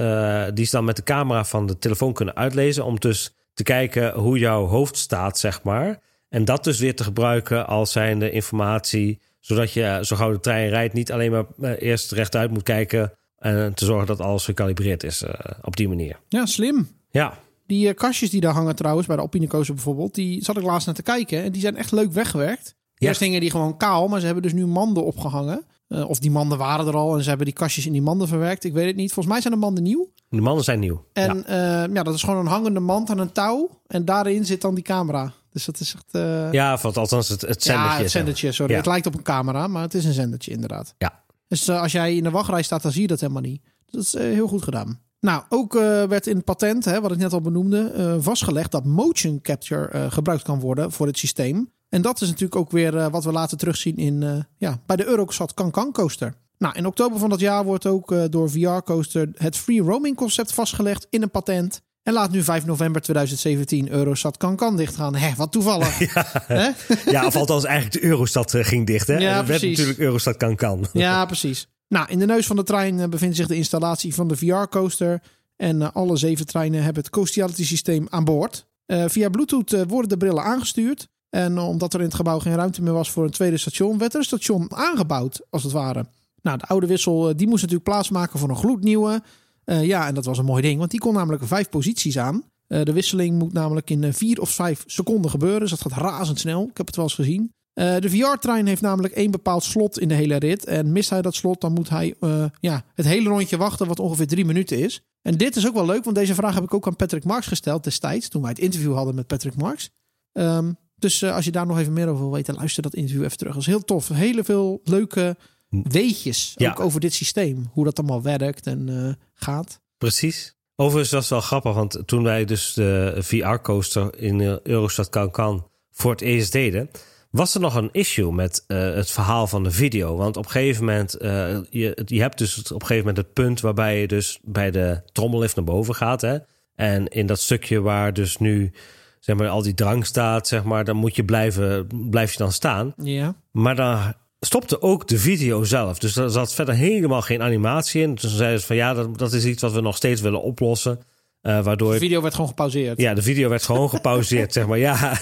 [0.54, 2.84] die ze dan met de camera van de telefoon kunnen uitlezen.
[2.84, 6.00] Om dus te kijken hoe jouw hoofd staat, zeg maar.
[6.28, 9.20] En dat dus weer te gebruiken als zijnde informatie.
[9.40, 13.12] Zodat je, zo gauw de trein rijdt, niet alleen maar eerst rechtuit moet kijken.
[13.40, 15.30] En te zorgen dat alles gecalibreerd is uh,
[15.62, 16.18] op die manier.
[16.28, 16.88] Ja, slim.
[17.10, 17.38] Ja.
[17.66, 20.86] Die uh, kastjes die daar hangen trouwens, bij de Coaster bijvoorbeeld, die zat ik laatst
[20.86, 21.42] naar te kijken.
[21.42, 22.74] En die zijn echt leuk weggewerkt.
[22.94, 23.08] Ja.
[23.08, 25.64] Eerst gingen die gewoon kaal, maar ze hebben dus nu manden opgehangen.
[25.88, 28.28] Uh, of die manden waren er al en ze hebben die kastjes in die manden
[28.28, 28.64] verwerkt.
[28.64, 29.12] Ik weet het niet.
[29.12, 30.08] Volgens mij zijn de manden nieuw.
[30.28, 31.04] De manden zijn nieuw.
[31.12, 31.88] En ja.
[31.92, 33.80] ja, dat is gewoon een hangende mand aan een touw.
[33.86, 35.32] En daarin zit dan die camera.
[35.52, 36.04] Dus dat is echt...
[36.12, 36.52] Uh...
[36.52, 37.96] Ja, althans het, het zendertje.
[37.96, 38.72] Ja, het zendertje, sorry.
[38.72, 38.78] Ja.
[38.78, 40.94] Het lijkt op een camera, maar het is een zendertje inderdaad.
[40.98, 41.22] Ja.
[41.50, 43.62] Dus uh, als jij in de wachtrij staat, dan zie je dat helemaal niet.
[43.86, 45.00] Dat is uh, heel goed gedaan.
[45.20, 45.72] Nou, ook
[46.08, 50.42] werd in het patent, hè, wat ik net al benoemde, vastgelegd dat motion capture gebruikt
[50.42, 51.72] kan worden voor het systeem.
[51.88, 55.54] En dat is natuurlijk ook weer wat we later terugzien in, ja, bij de Eurosat
[55.54, 56.34] Cancan coaster.
[56.58, 60.52] Nou, in oktober van dat jaar wordt ook door VR Coaster het free roaming concept
[60.52, 61.82] vastgelegd in een patent.
[62.02, 65.14] En laat nu 5 november 2017 Eurosat Cancan dichtgaan.
[65.14, 65.98] Hé, wat toevallig.
[66.48, 66.74] Ja,
[67.10, 69.06] ja of althans eigenlijk de Eurostad ging dicht.
[69.06, 69.18] Hè?
[69.18, 70.86] Ja, en werd natuurlijk Eurostad Cancan.
[70.92, 71.66] Ja, precies.
[71.88, 75.22] Nou, in de neus van de trein bevindt zich de installatie van de VR-coaster.
[75.56, 78.66] En alle zeven treinen hebben het Coastiality systeem aan boord.
[78.86, 81.08] Uh, via Bluetooth worden de brillen aangestuurd.
[81.30, 84.12] En omdat er in het gebouw geen ruimte meer was voor een tweede station, werd
[84.12, 86.06] er een station aangebouwd, als het ware.
[86.42, 89.22] Nou, de oude wissel die moest natuurlijk plaatsmaken voor een gloednieuwe.
[89.64, 92.42] Uh, ja, en dat was een mooi ding, want die kon namelijk vijf posities aan.
[92.68, 95.60] Uh, de wisseling moet namelijk in vier of vijf seconden gebeuren.
[95.60, 96.62] Dus dat gaat razendsnel.
[96.70, 97.52] Ik heb het wel eens gezien.
[97.74, 100.64] De VR-trein heeft namelijk één bepaald slot in de hele rit.
[100.64, 102.14] En mist hij dat slot, dan moet hij
[102.60, 105.02] ja, het hele rondje wachten, wat ongeveer drie minuten is.
[105.22, 107.46] En dit is ook wel leuk, want deze vraag heb ik ook aan Patrick Marks
[107.46, 109.90] gesteld destijds, toen wij het interview hadden met Patrick Marks.
[110.32, 113.36] Um, dus als je daar nog even meer over wil weten, luister dat interview even
[113.36, 113.52] terug.
[113.52, 114.08] Dat is heel tof.
[114.08, 115.36] Hele veel leuke
[115.70, 116.70] weetjes Ja.
[116.70, 117.70] ook over dit systeem.
[117.72, 119.80] Hoe dat allemaal werkt en uh, gaat.
[119.98, 120.54] Precies.
[120.76, 126.10] Overigens was het wel grappig, want toen wij dus de VR-coaster in Eurostad Cancan voor
[126.10, 126.90] het eerst deden,
[127.30, 130.16] was er nog een issue met uh, het verhaal van de video.
[130.16, 133.32] Want op een gegeven moment, uh, je, je hebt dus op een gegeven moment het
[133.32, 136.20] punt waarbij je dus bij de trommellift naar boven gaat.
[136.20, 136.38] Hè?
[136.74, 138.72] En in dat stukje waar dus nu
[139.18, 142.52] zeg maar, al die drang staat, zeg maar, dan moet je blijven, blijf je dan
[142.52, 142.94] staan.
[142.96, 143.34] Ja.
[143.52, 145.98] Maar dan stopte ook de video zelf.
[145.98, 148.14] Dus er zat verder helemaal geen animatie in.
[148.14, 151.00] Dus zeiden ze van ja, dat, dat is iets wat we nog steeds willen oplossen.
[151.42, 153.00] Uh, waardoor de video werd gewoon gepauzeerd.
[153.00, 154.78] Ja, de video werd gewoon gepauzeerd, zeg maar.
[154.78, 154.98] Ja.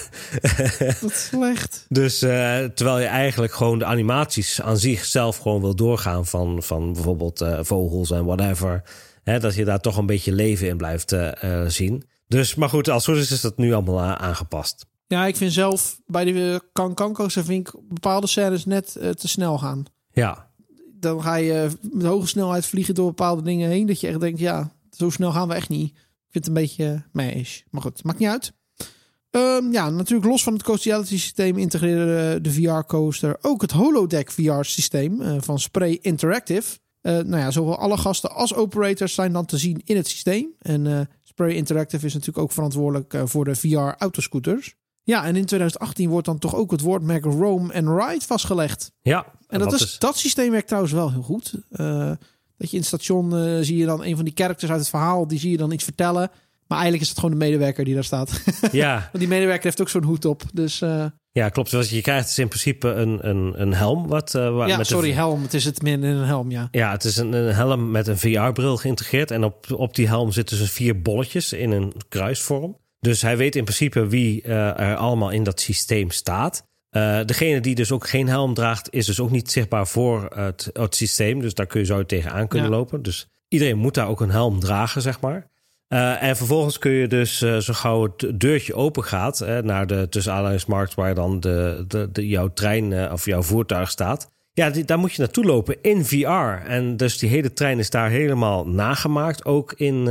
[1.01, 1.85] Dat is slecht.
[1.89, 2.29] Dus uh,
[2.63, 7.59] terwijl je eigenlijk gewoon de animaties aan zichzelf gewoon wil doorgaan van, van bijvoorbeeld uh,
[7.61, 8.83] vogels en whatever.
[9.23, 11.15] Hè, dat je daar toch een beetje leven in blijft
[11.67, 12.03] zien.
[12.27, 14.85] Dus, maar goed, als goed is, is dat nu allemaal aangepast.
[15.09, 19.57] Ja, ik vind zelf bij de Kankankos vind ik bepaalde scènes net uh, te snel
[19.57, 19.85] gaan.
[20.11, 20.51] Ja.
[20.93, 23.85] Dan ga je met hoge snelheid vliegen door bepaalde dingen heen.
[23.85, 25.89] Dat je echt denkt, ja, zo snel gaan we echt niet.
[25.89, 27.63] Ik vind het een beetje meisje.
[27.69, 28.53] Maar goed, maakt niet uit.
[29.31, 35.21] Um, ja, natuurlijk los van het Coastiality systeem integreerde de VR-coaster ook het holodeck VR-systeem
[35.21, 36.77] uh, van Spray Interactive.
[37.01, 40.53] Uh, nou ja, zowel alle gasten als operators zijn dan te zien in het systeem.
[40.59, 44.77] En Spray Interactive is natuurlijk ook verantwoordelijk voor de VR-autoscooters.
[45.09, 48.91] Ja, en in 2018 wordt dan toch ook het woordmerk Roam and Ride vastgelegd.
[49.01, 49.25] Ja.
[49.47, 51.53] En dat, is, is, dat systeem werkt trouwens wel heel goed.
[51.71, 52.11] Uh,
[52.57, 54.89] dat je in het station uh, zie je dan een van die characters uit het
[54.89, 56.31] verhaal, die zie je dan iets vertellen.
[56.67, 58.41] Maar eigenlijk is het gewoon de medewerker die daar staat.
[58.71, 58.93] Ja.
[58.93, 60.43] Want die medewerker heeft ook zo'n hoed op.
[60.53, 61.71] Dus, uh, ja, klopt.
[61.71, 64.07] Dus je krijgt dus in principe een, een, een helm.
[64.07, 65.41] Wat, waar, ja, met sorry, een, helm.
[65.41, 66.67] Het is het min in een helm, ja.
[66.71, 69.31] Ja, het is een, een helm met een VR-bril geïntegreerd.
[69.31, 72.77] En op, op die helm zitten dus vier bolletjes in een kruisvorm.
[72.99, 76.67] Dus hij weet in principe wie uh, er allemaal in dat systeem staat.
[76.91, 80.69] Uh, degene die dus ook geen helm draagt, is dus ook niet zichtbaar voor het,
[80.73, 81.39] het systeem.
[81.41, 82.75] Dus daar kun je zo tegenaan kunnen Ja.
[82.75, 83.01] lopen.
[83.01, 85.47] Dus iedereen moet daar ook een helm dragen, zeg maar.
[85.89, 89.87] Uh, en vervolgens kun je dus, uh, zo gauw het deurtje open gaat, uh, naar
[89.87, 94.29] de tussen aanhalingsmarkt waar dan de, de, de, jouw trein of jouw voertuig staat.
[94.53, 96.67] Ja, die, daar moet je naartoe lopen in VR.
[96.67, 100.07] En dus die hele trein is daar helemaal nagemaakt, ook in,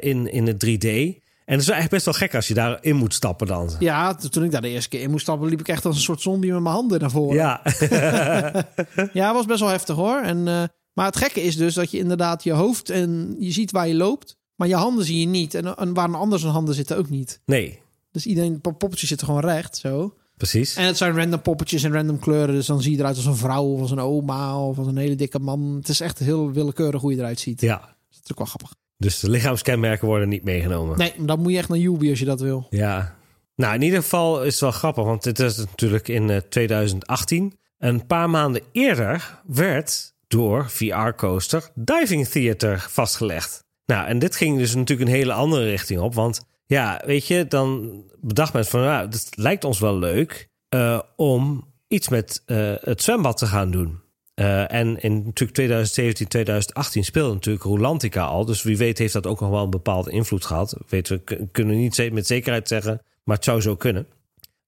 [0.00, 1.21] in, in het 3D.
[1.44, 3.70] En het is eigenlijk best wel gek als je daarin moet stappen dan.
[3.78, 6.02] Ja, toen ik daar de eerste keer in moest stappen, liep ik echt als een
[6.02, 7.36] soort zombie met mijn handen naar voren.
[7.36, 7.60] Ja,
[9.12, 10.20] Ja, was best wel heftig hoor.
[10.20, 13.70] En, uh, maar het gekke is dus dat je inderdaad je hoofd en je ziet
[13.70, 15.54] waar je loopt, maar je handen zie je niet.
[15.54, 17.40] En, en waar een ander zijn handen zitten ook niet.
[17.46, 20.14] nee, Dus iedereen, poppetjes zitten gewoon recht, zo.
[20.36, 20.76] precies.
[20.76, 22.54] En het zijn random poppetjes en random kleuren.
[22.54, 24.96] Dus dan zie je eruit als een vrouw of als een oma of als een
[24.96, 25.74] hele dikke man.
[25.76, 27.60] Het is echt heel willekeurig hoe je eruit ziet.
[27.60, 28.74] Ja, Dat is ook wel grappig.
[29.02, 30.98] Dus de lichaamskenmerken worden niet meegenomen.
[30.98, 32.66] Nee, dan moet je echt naar Yubi als je dat wil.
[32.70, 33.16] Ja.
[33.56, 37.58] Nou, in ieder geval is het wel grappig, want dit is natuurlijk in eh, 2018.
[37.78, 43.64] Een paar maanden eerder werd door VR Coaster Diving Theater vastgelegd.
[43.86, 46.14] Nou, en dit ging dus natuurlijk een hele andere richting op.
[46.14, 51.00] Want ja, weet je, dan bedacht men van, nou, het lijkt ons wel leuk eh,
[51.16, 54.01] om iets met eh, het zwembad te gaan doen.
[54.34, 58.44] Uh, en in natuurlijk 2017, 2018 speelde natuurlijk Rolantica al.
[58.44, 60.76] Dus wie weet heeft dat ook nog wel een bepaalde invloed gehad.
[60.88, 64.06] Weten we kunnen niet met zekerheid zeggen, maar het zou zo kunnen.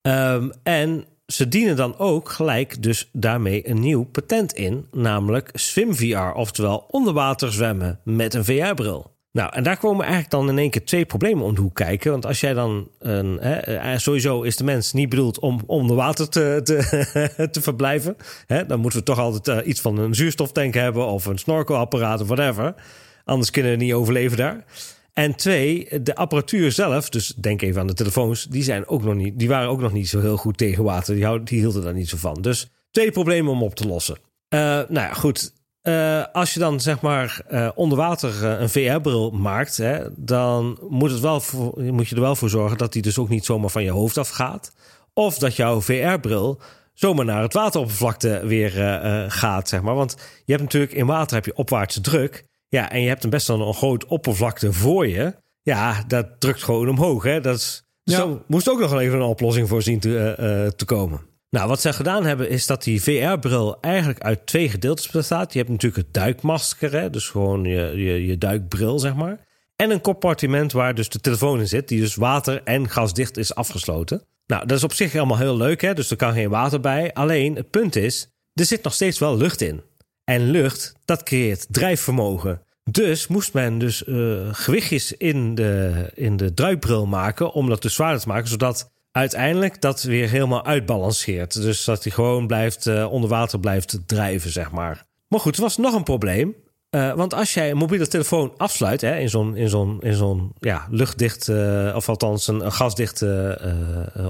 [0.03, 6.33] Um, en ze dienen dan ook gelijk dus daarmee een nieuw patent in, namelijk SwimVR,
[6.35, 9.14] oftewel onderwater zwemmen met een VR-bril.
[9.35, 12.11] Nou, en daar komen eigenlijk dan in één keer twee problemen om de hoek kijken.
[12.11, 13.39] Want als jij dan een.
[13.41, 18.17] Hè, eh, sowieso is de mens niet bedoeld om onder water te, te, te verblijven.
[18.47, 22.21] Hè, dan moeten we toch altijd uh, iets van een zuurstoftank hebben of een snorkelapparaat
[22.21, 22.75] of whatever.
[23.25, 24.65] Anders kunnen we niet overleven daar.
[25.13, 29.15] En twee, de apparatuur zelf, dus denk even aan de telefoons, die, zijn ook nog
[29.15, 31.15] niet, die waren ook nog niet zo heel goed tegen water.
[31.15, 32.43] Die, die hielden daar niet zo van.
[32.43, 34.17] Dus twee problemen om op te lossen.
[34.17, 35.53] Uh, nou ja, goed.
[35.89, 41.11] Uh, als je dan zeg maar uh, onder water een VR-bril maakt, hè, dan moet,
[41.11, 43.71] het wel voor, moet je er wel voor zorgen dat die dus ook niet zomaar
[43.71, 44.73] van je hoofd afgaat.
[45.13, 46.61] Of dat jouw VR-bril
[46.95, 48.71] zomaar naar het wateroppervlakte weer
[49.29, 49.95] gaat, zeg maar.
[49.95, 52.45] Want je hebt natuurlijk in water heb je opwaartse druk.
[52.69, 55.35] Ja, en je hebt een best wel een groot oppervlakte voor je.
[55.63, 57.23] Ja, dat drukt gewoon omhoog.
[57.23, 57.41] Hè?
[57.41, 58.17] Dat is, ja.
[58.17, 61.34] Zo moest ook nog wel even een oplossing voor zien te, te komen.
[61.55, 65.53] Nou, wat ze gedaan hebben is dat die VR-bril eigenlijk uit twee gedeeltes bestaat.
[65.53, 67.11] Je hebt natuurlijk het duikmasker, hè?
[67.11, 69.39] dus gewoon je, je, duikbril, zeg maar.
[69.77, 73.55] En een compartiment waar dus de telefoon in zit, die dus water- en gasdicht is
[73.55, 74.23] afgesloten.
[74.47, 75.95] Nou, dat is op zich allemaal heel leuk, hè?
[75.95, 77.13] dus er kan geen water bij.
[77.13, 79.83] Alleen het punt is, er zit nog steeds wel lucht in.
[80.25, 82.63] En lucht, dat creëert drijfvermogen.
[82.91, 87.95] Dus moest men dus uh, gewichtjes in de, in de duikbril maken om dat dus
[87.95, 91.63] zwaarder te maken, zodat uiteindelijk dat weer helemaal uitbalanceert.
[91.63, 95.07] Dus dat hij gewoon blijft uh, onder water blijft drijven, zeg maar.
[95.29, 96.55] Maar goed, er was nog een probleem.
[96.91, 100.87] Uh, want als jij een mobiele telefoon afsluit hè, in zo'n in zo'n in ja,
[100.91, 101.49] luchtdicht,
[101.95, 103.59] of althans een, gasdichte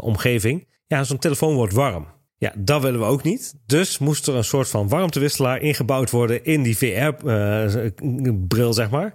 [0.01, 2.07] omgeving, ja, zo'n telefoon wordt warm.
[2.37, 3.55] Ja, dat willen we ook niet.
[3.66, 9.12] Dus moest er een soort van warmtewisselaar ingebouwd worden in die VR-bril, zeg maar.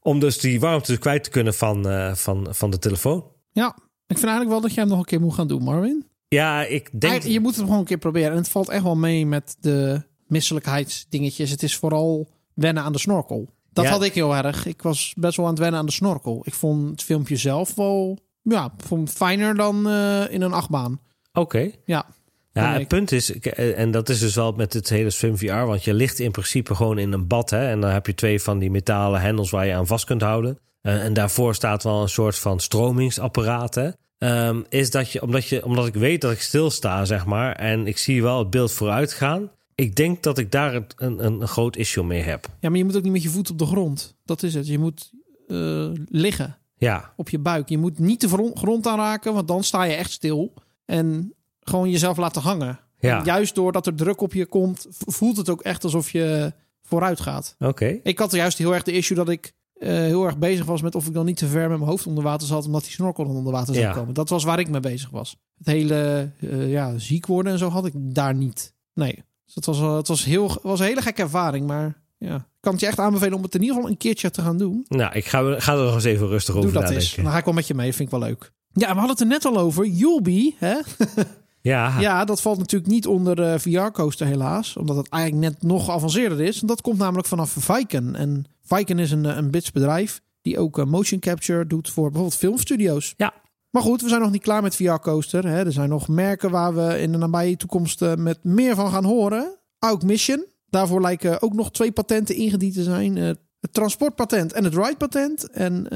[0.00, 3.24] Om dus die warmte kwijt te kunnen van, van, van de telefoon.
[3.52, 3.76] Ja,
[4.12, 6.06] ik vind eigenlijk wel dat jij hem nog een keer moet gaan doen, Marvin.
[6.28, 7.22] Ja, ik denk...
[7.22, 8.30] Je moet het gewoon een keer proberen.
[8.30, 11.50] En het valt echt wel mee met de misselijkheidsdingetjes.
[11.50, 13.48] Het is vooral wennen aan de snorkel.
[13.72, 14.66] Dat had ik heel erg.
[14.66, 16.42] Ik was best wel aan het wennen aan de snorkel.
[16.44, 21.00] Ik vond het filmpje zelf wel ja, vond fijner dan uh, in een achtbaan.
[21.32, 21.70] Oké.
[21.84, 22.06] Ja.
[22.52, 25.52] Ja, het punt is, eh, en dat is dus wel met het hele Swim VR,
[25.52, 27.50] want je ligt in principe gewoon in een bad.
[27.50, 30.22] Hè, en dan heb je twee van die metalen hendels waar je aan vast kunt
[30.22, 30.58] houden.
[30.82, 33.74] Uh, en daarvoor staat wel een soort van stromingsapparaat.
[33.74, 33.90] Hè.
[34.22, 37.86] Um, is dat je omdat, je, omdat ik weet dat ik stilsta, zeg maar, en
[37.86, 39.50] ik zie wel het beeld vooruit gaan.
[39.74, 42.48] Ik denk dat ik daar een, een, een groot issue mee heb.
[42.60, 44.16] Ja, maar je moet ook niet met je voet op de grond.
[44.24, 44.66] Dat is het.
[44.66, 45.10] Je moet
[45.48, 47.12] uh, liggen ja.
[47.16, 47.68] op je buik.
[47.68, 50.54] Je moet niet de grond aanraken, want dan sta je echt stil.
[50.84, 52.80] En gewoon jezelf laten hangen.
[52.98, 53.24] Ja.
[53.24, 57.54] juist doordat er druk op je komt, voelt het ook echt alsof je vooruit gaat.
[57.58, 58.00] Oké.
[58.02, 60.94] Ik had juist heel erg de issue dat ik uh, heel erg bezig was met
[60.94, 63.24] of ik dan niet te ver met mijn hoofd onder water zat, omdat die snorkel
[63.24, 64.14] onder water zou komen.
[64.14, 65.36] Dat was waar ik mee bezig was.
[65.58, 68.74] Het hele uh, ja, ziek worden en zo had ik daar niet.
[68.94, 69.14] Nee.
[69.44, 72.72] Dus het was, het was, heel, was een hele gekke ervaring, maar ja, ik kan
[72.72, 74.84] het je echt aanbevelen om het in ieder geval een keertje te gaan doen.
[74.88, 77.14] Nou, ik ga, ga er nog eens even rustig over Doe dat eens.
[77.14, 78.52] Dan ga ik wel met je mee, vind ik wel leuk.
[78.72, 79.86] Ja, we hadden het er net al over.
[79.86, 80.80] You'll hè?
[81.62, 82.00] Ja.
[82.00, 84.76] ja, dat valt natuurlijk niet onder de VR-coaster helaas.
[84.76, 86.60] Omdat het eigenlijk net nog geavanceerder is.
[86.60, 88.16] Dat komt namelijk vanaf Viken.
[88.16, 92.36] En Viken is een, een Brits bedrijf die ook eh, motion capture doet voor bijvoorbeeld
[92.36, 93.14] filmstudio's.
[93.16, 93.34] Ja.
[93.70, 95.44] Maar goed, we zijn nog niet klaar met VR-coaster.
[95.44, 99.04] Er zijn nog merken waar we in de nabije toekomst eh, met meer van gaan
[99.04, 99.58] horen.
[99.78, 100.44] Ook Mission.
[100.68, 103.16] Daarvoor lijken ook nog twee patenten ingediend te zijn.
[103.16, 103.24] Eh,
[103.60, 105.50] het transportpatent en het ride-patent.
[105.50, 105.86] En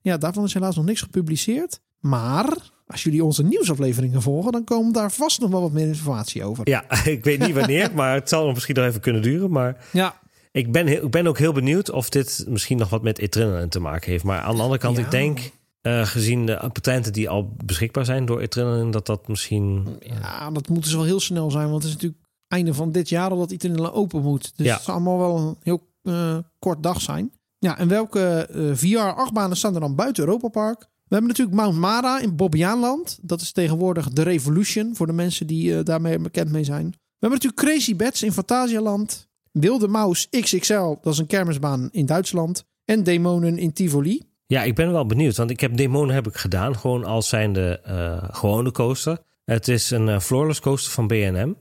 [0.00, 1.80] ja, daarvan is helaas nog niks gepubliceerd.
[2.00, 6.44] Maar als jullie onze nieuwsafleveringen volgen, dan komen daar vast nog wel wat meer informatie
[6.44, 6.68] over.
[6.68, 9.50] Ja, ik weet niet wanneer, maar het zal misschien nog even kunnen duren.
[9.50, 10.20] Maar ja.
[10.50, 13.80] ik, ben, ik ben ook heel benieuwd of dit misschien nog wat met Adrenaline te
[13.80, 14.24] maken heeft.
[14.24, 15.50] Maar aan de andere kant, ik denk,
[15.82, 19.96] uh, gezien de patenten die al beschikbaar zijn door Adrenaline, dat dat misschien...
[20.00, 23.08] Ja, dat moet dus wel heel snel zijn, want het is natuurlijk einde van dit
[23.08, 24.52] jaar al dat Adrenaline open moet.
[24.56, 24.74] Dus ja.
[24.74, 27.32] het zal allemaal wel een heel uh, kort dag zijn.
[27.58, 30.88] Ja, en welke eh, VR-achtbanen staan er dan buiten Europa Park?
[31.12, 33.18] We hebben natuurlijk Mount Mara in Bobbejaanland.
[33.22, 36.86] Dat is tegenwoordig de Revolution voor de mensen die uh, daarmee bekend mee zijn.
[36.90, 39.28] We hebben natuurlijk Crazy Bats in Fantasialand.
[39.50, 42.64] Wilde Maus XXL, dat is een kermisbaan in Duitsland.
[42.84, 44.22] En Demonen in Tivoli.
[44.46, 47.80] Ja, ik ben wel benieuwd, want ik heb Demonen heb ik gedaan, gewoon als zijnde
[47.88, 49.18] uh, gewone coaster.
[49.44, 51.54] Het is een uh, floorless coaster van B&M.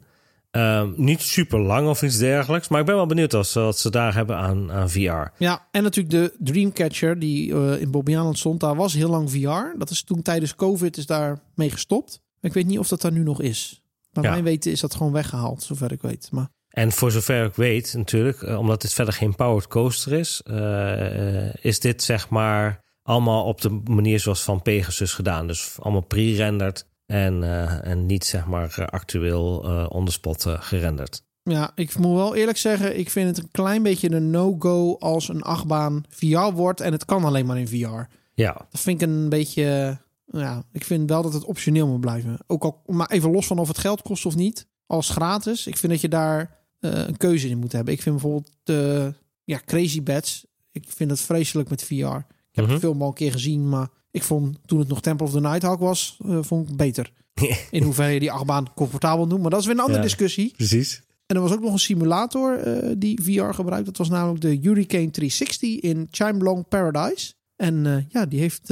[0.51, 2.67] Um, niet super lang of iets dergelijks.
[2.67, 5.27] Maar ik ben wel benieuwd als, wat ze daar hebben aan, aan VR.
[5.37, 8.59] Ja, en natuurlijk de Dreamcatcher die uh, in Bobbejaanland stond.
[8.59, 9.77] Daar was heel lang VR.
[9.77, 12.21] Dat is toen tijdens COVID is daar mee gestopt.
[12.41, 13.81] Ik weet niet of dat daar nu nog is.
[14.11, 14.31] Maar ja.
[14.31, 16.29] mijn weten is dat gewoon weggehaald, zover ik weet.
[16.31, 20.41] Maar En voor zover ik weet, natuurlijk, eh, omdat dit verder geen powered coaster is,
[20.45, 25.47] eh, eh, is dit zeg maar allemaal op de manier zoals van Pegasus gedaan.
[25.47, 30.45] Dus allemaal pre-rendered en, eh, en niet zeg maar eh, actueel eh on the spot
[30.47, 31.23] gerenderd.
[31.43, 35.29] Ja, ik moet wel eerlijk zeggen, ik vind het een klein beetje een no-go als
[35.29, 38.01] een achtbaan VR wordt en het kan alleen maar in VR.
[38.33, 42.37] Ja, Dat vind ik een beetje, ja, ik vind wel dat het optioneel moet blijven.
[42.47, 45.67] Ook al, maar even los van of het geld kost of niet, als gratis.
[45.67, 47.93] Ik vind dat je daar een keuze in moet hebben.
[47.93, 51.93] Ik vind bijvoorbeeld de ja, Crazy Bats, ik vind het vreselijk met VR.
[51.93, 52.73] Ik heb Mhm.
[52.73, 55.39] de film al een keer gezien, maar ik vond toen het nog Temple of the
[55.41, 57.11] Nighthawk was, eh, vond ik beter.
[57.71, 59.41] In hoeverre je die achtbaan comfortabel noemt.
[59.41, 60.05] Maar dat is weer een andere Ja.
[60.05, 60.53] discussie.
[60.55, 61.01] precies.
[61.25, 63.85] En er was ook nog een simulator eh, die VR gebruikt.
[63.85, 67.33] Dat was namelijk de Hurricane 360 in Chimelong Paradise.
[67.55, 68.69] En eh, ja, die heeft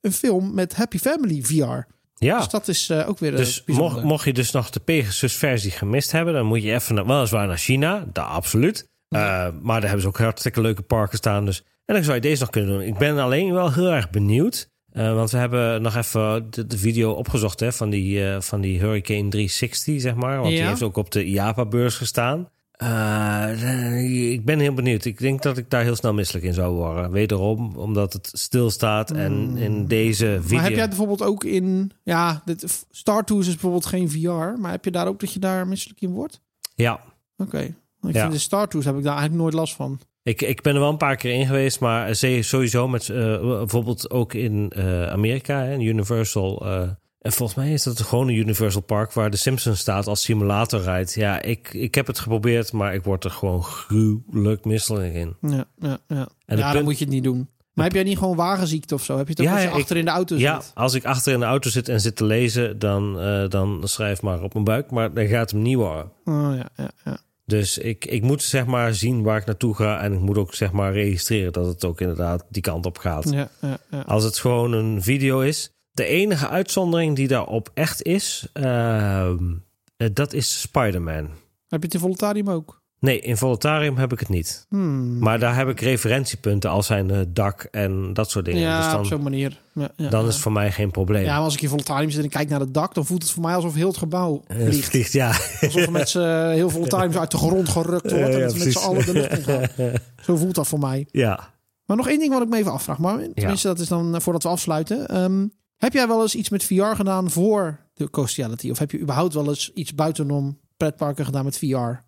[0.00, 1.94] een film met Happy Family VR.
[2.14, 2.38] Ja.
[2.38, 6.34] Dus dat is ook weer Dus mocht, mocht je dus nog de Pegasus-versie gemist hebben,
[6.34, 8.88] dan moet je even naar, weliswaar naar China, daar absoluut.
[9.08, 11.44] Maar daar hebben ze ook hartstikke leuke parken staan.
[11.44, 11.62] Dus.
[11.86, 12.82] En dan zou je deze nog kunnen doen.
[12.82, 14.70] Ik ben alleen wel heel erg benieuwd.
[14.92, 18.60] eh, want we hebben nog even de, de video opgezocht hè, van, die, eh, van
[18.60, 20.36] die Hurricane 360, zeg maar.
[20.40, 22.48] Want die heeft ook op de IAPA-beurs gestaan.
[22.70, 25.04] Eh, ik ben heel benieuwd.
[25.04, 27.10] Ik denk dat ik daar heel snel misselijk in zou worden.
[27.10, 29.10] Wederom, omdat het stilstaat.
[29.10, 30.40] En in deze video...
[30.46, 30.54] Hmm.
[30.54, 31.92] Maar heb jij bijvoorbeeld ook in...
[32.02, 34.60] Ja, dit, Star Tours is bijvoorbeeld geen VR.
[34.60, 36.40] Maar heb je daar ook dat je daar misselijk in wordt?
[36.74, 37.00] Ja,
[37.36, 37.58] Oké.
[38.02, 38.20] Ik Ja.
[38.20, 40.00] vind de Star Tours heb ik daar eigenlijk nooit last van.
[40.26, 43.40] Ik, ik ben er wel een paar keer in geweest, maar ze- sowieso met eh,
[43.40, 46.66] bijvoorbeeld ook in eh, Amerika, hè, Universal.
[46.66, 46.80] eh,
[47.20, 50.80] en volgens mij is dat gewoon een Universal Park waar de Simpsons staat als simulator
[50.80, 51.14] rijdt.
[51.14, 55.36] Ja, ik, ik heb het geprobeerd, maar ik word er gewoon gruwelijk misselijk in.
[55.40, 56.28] Ja, ja, ja.
[56.46, 57.48] En ja dan moet je het niet doen.
[57.74, 59.16] Maar heb jij niet gewoon wagenziekte of zo?
[59.16, 60.70] Heb je het ook Ja, als je ja, ik- achter in de auto Ja, zit?
[60.74, 64.22] als ik achter in de auto zit en zit te lezen, dan, eh, dan schrijf
[64.22, 64.90] maar op mijn buik.
[64.90, 66.10] Maar dan gaat hem niet worden.
[66.24, 67.18] Oh, ja, ja, ja.
[67.46, 70.00] Dus ik, ik moet zeg maar zien waar ik naartoe ga.
[70.00, 73.30] En ik moet ook zeg maar registreren dat het ook inderdaad die kant op gaat.
[73.30, 74.00] ja, ja, ja.
[74.00, 75.70] Als het gewoon een video is.
[75.92, 79.54] De enige uitzondering die daarop echt is, ehm,
[79.96, 81.30] eh, dat is Spider-Man.
[81.68, 82.82] Heb je het in ook?
[83.00, 84.66] Nee, in Voluntarium heb ik het niet.
[84.68, 85.18] Hmm.
[85.18, 88.60] Maar daar heb ik referentiepunten als zijn eh, dak en dat soort dingen.
[88.60, 89.62] ja, dus op zo'n manier.
[89.74, 90.26] Ja, ja, dan ja.
[90.28, 91.24] is het voor mij geen probleem.
[91.24, 93.30] Ja, maar als ik in Voluntarium zit en kijk naar het dak, dan voelt het
[93.32, 94.88] voor mij alsof heel het gebouw Eh, vliegt.
[94.88, 95.28] vliegt, ja.
[95.60, 98.78] Alsof er met z'n heel Voluntarium uit de grond gerukt wordt en dat met z'n
[98.78, 99.68] allen de lucht in gaan.
[100.24, 101.06] Zo voelt dat voor mij.
[101.10, 101.54] ja.
[101.86, 104.20] Maar nog één ding wat ik me even afvraag, maar tenminste dat is dan eh,
[104.20, 105.08] voordat we afsluiten.
[105.08, 108.70] Ehm, heb jij wel eens iets met VR gedaan voor de Coastiality?
[108.70, 112.04] Of heb je überhaupt wel eens iets buitenom pretparken gedaan met VR?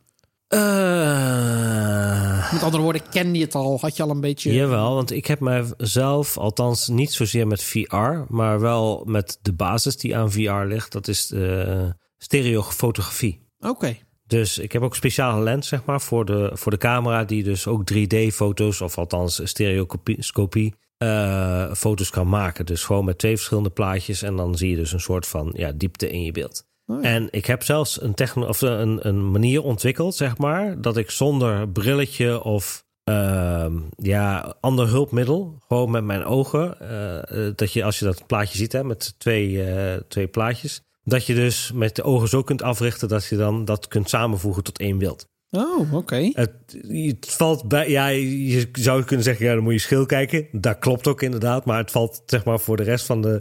[0.48, 3.78] Eh, Met andere woorden, kende je het al?
[3.80, 4.52] Had je al een beetje...
[4.52, 9.96] Jawel, want ik heb mijzelf, althans niet zozeer met VR, maar wel met de basis
[9.96, 10.92] die aan VR ligt.
[10.92, 13.40] Dat is de stereofotografie.
[13.60, 13.96] Oké.
[14.26, 17.66] Dus ik heb ook speciale lens, zeg maar, voor de, voor de camera, die dus
[17.66, 22.66] ook 3D-foto's, of althans stereoscopie, eh, foto's kan maken.
[22.66, 25.72] Dus gewoon met twee verschillende plaatjes en dan zie je dus een soort van ja,
[25.72, 26.66] diepte in je beeld.
[26.88, 27.00] Ja.
[27.00, 31.10] En ik heb zelfs een, techno of een, een manier ontwikkeld, zeg maar, dat ik
[31.10, 37.84] zonder brilletje of ehm, ja, ander hulpmiddel, gewoon met mijn ogen, eh, eh, dat je
[37.84, 41.96] als je dat plaatje ziet hè, met twee, eh, twee plaatjes, dat je dus met
[41.96, 45.26] de ogen zo kunt africhten dat je dan dat kunt samenvoegen tot één beeld.
[45.50, 46.30] Oh, oké.
[46.32, 46.50] Het,
[46.88, 50.46] het valt bij, ja, je zou kunnen zeggen, ja, dan moet je schil kijken.
[50.52, 53.40] Dat klopt ook inderdaad, maar het valt zeg maar voor de rest van de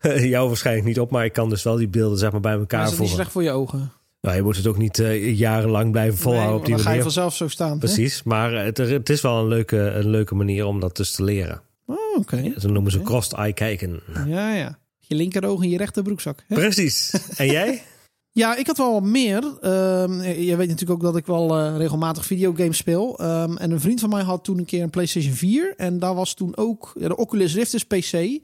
[0.28, 1.10] jou waarschijnlijk niet op.
[1.10, 3.14] Maar ik kan dus wel die beelden zeg maar bij elkaar is dat niet voegen.
[3.16, 3.92] slecht voor je ogen?
[4.20, 6.90] Nou, je moet het ook niet eh, jarenlang blijven volhouden Nee, op die dan ga
[6.90, 7.12] je manier.
[7.12, 7.72] vanzelf zo staan.
[7.72, 7.78] hè?
[7.78, 11.24] Precies, maar het, het is wel een leuke, een leuke manier om dat dus te
[11.24, 11.60] leren.
[11.86, 12.52] Oh, oké.
[12.58, 13.06] Zo noemen ze Oké.
[13.06, 14.00] crossed-eye kijken.
[14.26, 14.78] Ja, ja.
[14.98, 16.44] Je linkeroog in je rechter broekzak.
[16.48, 16.54] Hè?
[16.54, 17.14] Precies.
[17.36, 17.82] En jij?
[18.36, 19.58] Ja, ik had wel wat meer.
[19.60, 23.18] Ehm, je weet natuurlijk ook dat ik wel eh, regelmatig videogames speel.
[23.18, 25.74] Ehm, en een vriend van mij had toen een keer een PlayStation 4.
[25.76, 26.92] En daar was toen ook...
[26.98, 28.12] Ja, de Oculus Rift is PC.
[28.12, 28.40] Ehm,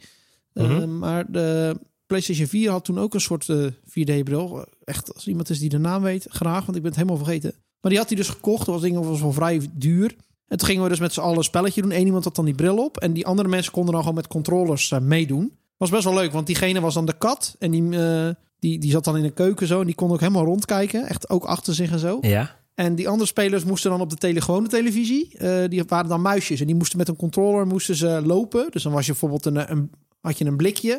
[0.55, 0.99] Mhm.
[0.99, 1.77] Maar de
[2.07, 4.65] PlayStation 4 had toen ook een soort eh, 4D-bril.
[4.85, 6.65] Echt, als iemand is die de naam weet, graag.
[6.65, 7.55] Want ik ben het helemaal vergeten.
[7.81, 8.67] Maar die had hij dus gekocht.
[8.67, 10.17] Dat was, ding, was wel vrij duur.
[10.47, 11.93] En toen gingen we dus met z'n allen een spelletje doen.
[11.93, 12.97] Eén iemand had dan die bril op.
[12.97, 15.53] En die andere mensen konden dan gewoon met controllers eh, meedoen.
[15.77, 17.57] Was best wel leuk, want diegene was dan de kat.
[17.59, 18.29] En die, eh,
[18.63, 19.81] die, die zat dan in de keuken zo.
[19.81, 21.06] En die kon ook helemaal rondkijken.
[21.08, 22.19] Echt ook achter zich en zo.
[22.21, 22.56] Ja.
[22.75, 25.38] En die andere spelers moesten dan op de tele gewone televisie.
[25.38, 26.60] eh, die waren dan muisjes.
[26.60, 28.67] En die moesten met een controller moesten ze lopen.
[28.71, 29.90] Dus dan was je bijvoorbeeld een, een,
[30.21, 30.92] had je een blikje.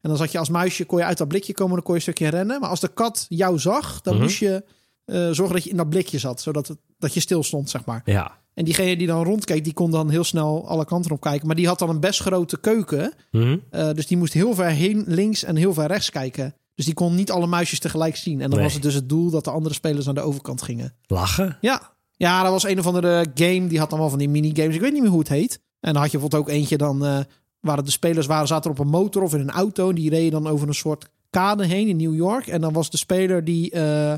[0.00, 1.74] En dan zat je als muisje, kon je uit dat blikje komen.
[1.74, 2.60] Dan kon je een stukje rennen.
[2.60, 4.22] Maar als de kat jou zag, dan Mhm.
[4.22, 4.64] moest je
[5.04, 6.40] eh, zorgen dat je in dat blikje zat.
[6.40, 8.02] Zodat het, dat je stil stond, zeg maar.
[8.04, 8.36] Ja.
[8.54, 11.46] En diegene die dan rondkeek, die kon dan heel snel alle kanten op kijken.
[11.46, 13.12] Maar die had dan een best grote keuken.
[13.30, 13.56] Mhm.
[13.70, 16.54] Eh, dus die moest heel ver heen links en heel ver rechts kijken.
[16.78, 18.40] Dus die kon niet alle muisjes tegelijk zien.
[18.40, 18.62] En dan Nee.
[18.62, 20.94] was het dus het doel dat de andere spelers naar de overkant gingen.
[21.06, 21.58] Lachen?
[21.60, 23.66] Ja, ja dat was een of andere game.
[23.66, 24.74] Die had dan wel van die minigames.
[24.74, 25.60] Ik weet niet meer hoe het heet.
[25.80, 27.04] En dan had je bijvoorbeeld ook eentje dan...
[27.06, 27.18] eh
[27.60, 29.88] waar de spelers waren, zaten op een motor of in een auto.
[29.88, 32.46] En die reden dan over een soort kade heen in New York.
[32.46, 34.14] En dan was de speler die, eh,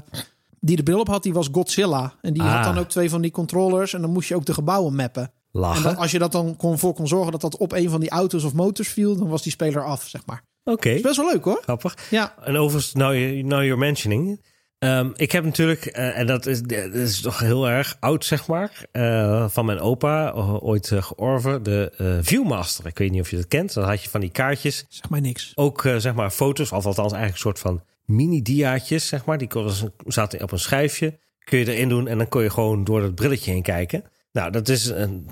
[0.60, 2.14] die de bril op had, die was Godzilla.
[2.20, 2.64] En die had Ah.
[2.64, 3.94] dan ook twee van die controllers.
[3.94, 5.22] En dan moest je ook de gebouwen mappen.
[5.22, 5.30] En
[5.60, 5.82] Lachen?
[5.82, 8.10] dan, als je dat dan kon, voor kon zorgen dat dat op een van die
[8.10, 9.16] auto's of motors viel...
[9.16, 10.42] dan was die speler af, zeg maar.
[10.70, 11.60] Oké, Is best wel leuk hoor.
[11.62, 11.96] grappig.
[12.10, 14.40] Ja, En overigens, nou you- now you're mentioning.
[14.78, 18.46] Ehm, ik heb natuurlijk, eh, en dat is, dat is toch heel erg oud, zeg
[18.46, 22.86] maar, eh, van mijn opa, o- ooit uh, georven, de eh, Viewmaster.
[22.86, 23.74] Ik weet niet of je dat kent.
[23.74, 25.52] Dan had je van die kaartjes, zeg maar niks.
[25.54, 29.38] ook eh, zeg maar foto's, of althans eigenlijk een soort van mini-diaatjes, zeg maar.
[29.38, 29.48] Die
[30.06, 33.14] zaten op een schijfje, kun je erin doen en dan kon je gewoon door het
[33.14, 34.04] brilletje heen kijken.
[34.32, 35.28] Nou, dat is een,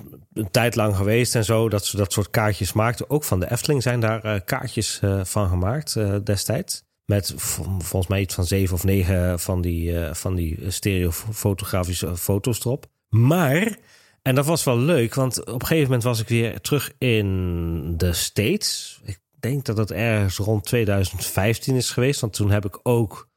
[0.50, 3.10] tijd lang geweest en zo, dat ze dat soort kaartjes maakten.
[3.10, 6.86] Ook van de Efteling zijn daar eh, kaartjes eh, van gemaakt eh, destijds.
[7.04, 12.86] Met volgens mij iets van zeven of negen van die, van die stereofotografische foto's erop.
[13.08, 13.76] Maar,
[14.22, 17.96] en dat was wel leuk, want op een gegeven moment was ik weer terug in
[17.96, 19.00] de States.
[19.04, 23.28] Ik denk dat het ergens rond 2015 is geweest, want toen heb ik ook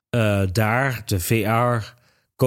[0.52, 1.94] daar de VR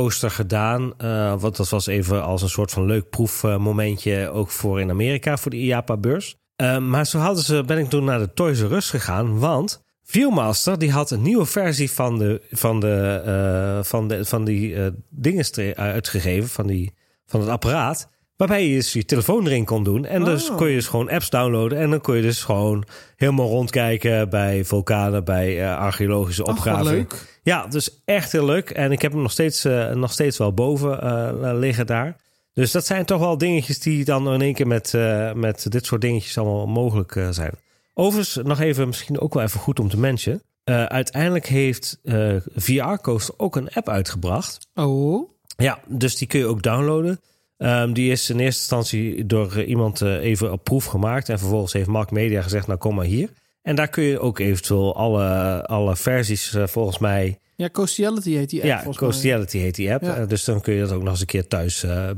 [0.00, 0.94] coaster gedaan.
[0.96, 5.36] eh want dat was even als een soort van leuk proefmomentje ook voor in Amerika,
[5.36, 6.36] voor de IAPA-beurs.
[6.56, 9.82] Eh, maar zo hadden ze, ben ik toen naar de Toys R Us gegaan, want
[10.02, 14.76] Viewmaster die had een nieuwe versie van, de, van, de, eh, van, de, van die
[15.10, 16.92] dingen uitgegeven, van, die,
[17.26, 18.08] van het apparaat.
[18.36, 20.04] Waarbij je dus je telefoon erin kon doen.
[20.04, 20.56] En dus Oh.
[20.56, 21.78] kon je dus gewoon apps downloaden.
[21.78, 22.84] En dan kon je dus gewoon
[23.16, 27.33] helemaal rondkijken bij vulkanen, bij archeologische leuk.
[27.44, 28.70] Ja, dus echt heel leuk.
[28.70, 32.16] En ik heb hem nog steeds, eh, nog steeds wel boven eh, liggen daar.
[32.52, 35.86] Dus dat zijn toch wel dingetjes die dan in één keer met, eh, met dit
[35.86, 37.52] soort dingetjes allemaal mogelijk eh, zijn.
[37.94, 40.42] Overigens, nog even, misschien ook wel even goed om te mentionen.
[40.64, 44.68] Eh, uiteindelijk heeft eh VR Coaster ook een app uitgebracht.
[44.74, 47.20] Oh, Ja, dus die kun je ook downloaden.
[47.56, 51.28] Ehm, die is in eerste instantie door eh, iemand eh, even op proef gemaakt.
[51.28, 53.28] En vervolgens heeft Mark Media gezegd, nou kom maar hier.
[53.64, 57.38] En daar kun je ook eventueel alle, alle versies eh, volgens mij...
[57.56, 58.92] ja, Coastiality heet die app ja.
[58.92, 60.02] Coastiality heet die app.
[60.02, 60.16] Ja.
[60.16, 62.10] Eh, dus dan kun je dat ook nog eens een keer thuis eh,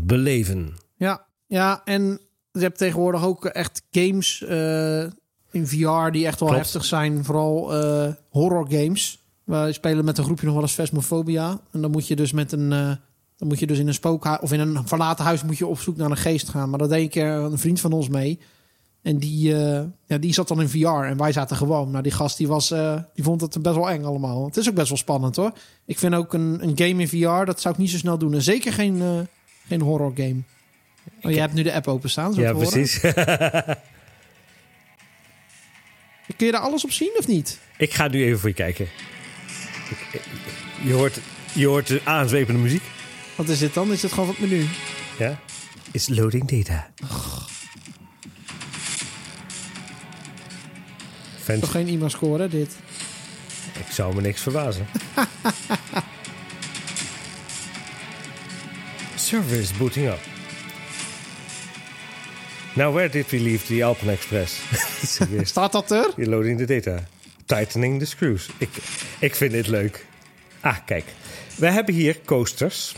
[0.00, 0.74] beleven.
[0.96, 2.20] Ja, ja, en
[2.52, 4.40] je hebt tegenwoordig ook echt games
[5.50, 6.64] in VR die echt wel Klopt.
[6.64, 7.24] heftig zijn.
[7.24, 7.72] Vooral
[8.30, 9.18] horror games.
[9.44, 11.60] We spelen met een groepje nog wel eens Phasmophobia.
[11.72, 12.68] En dan moet je dus met een...
[13.36, 15.80] dan moet je dus in een spookhuis of in een verlaten huis moet je op
[15.80, 16.70] zoek naar een geest gaan.
[16.70, 18.38] Maar dat deed een keer een vriend van ons mee.
[19.02, 21.90] En die, eh, ja, die zat dan in VR en wij zaten gewoon.
[21.90, 24.44] Nou, die gast die was, eh, die vond het best wel eng allemaal.
[24.44, 25.52] Het is ook best wel spannend hoor.
[25.86, 28.34] Ik vind ook een, een game in VR, dat zou ik niet zo snel doen.
[28.34, 29.18] En zeker geen, eh,
[29.66, 30.42] geen horror game.
[31.22, 33.00] Oh, jij hebt nu de app openstaan, zo ja, precies.
[36.36, 37.58] Kun je daar alles op zien of niet?
[37.76, 38.88] ik ga nu even voor je kijken.
[40.84, 41.20] Je hoort,
[41.52, 42.82] je hoort de aanzwepende muziek.
[43.36, 43.92] Wat is dit dan?
[43.92, 44.66] Is dit gewoon van het menu?
[45.18, 45.40] Ja.
[45.92, 46.90] Is loading data.
[51.50, 52.76] Fans Toch geen IMA-score, dit?
[53.78, 54.86] Ik zou me niks verbazen.
[59.14, 60.18] Server is booting up.
[62.74, 64.60] Now, where did we leave the Alpen Express?
[65.42, 66.12] Staat dat er?
[66.16, 67.04] You're loading the data.
[67.44, 68.48] Tightening the screws.
[68.58, 68.68] Ik,
[69.18, 70.06] ik vind dit leuk.
[70.60, 71.04] Ah, kijk.
[71.56, 72.94] We hebben hier coasters.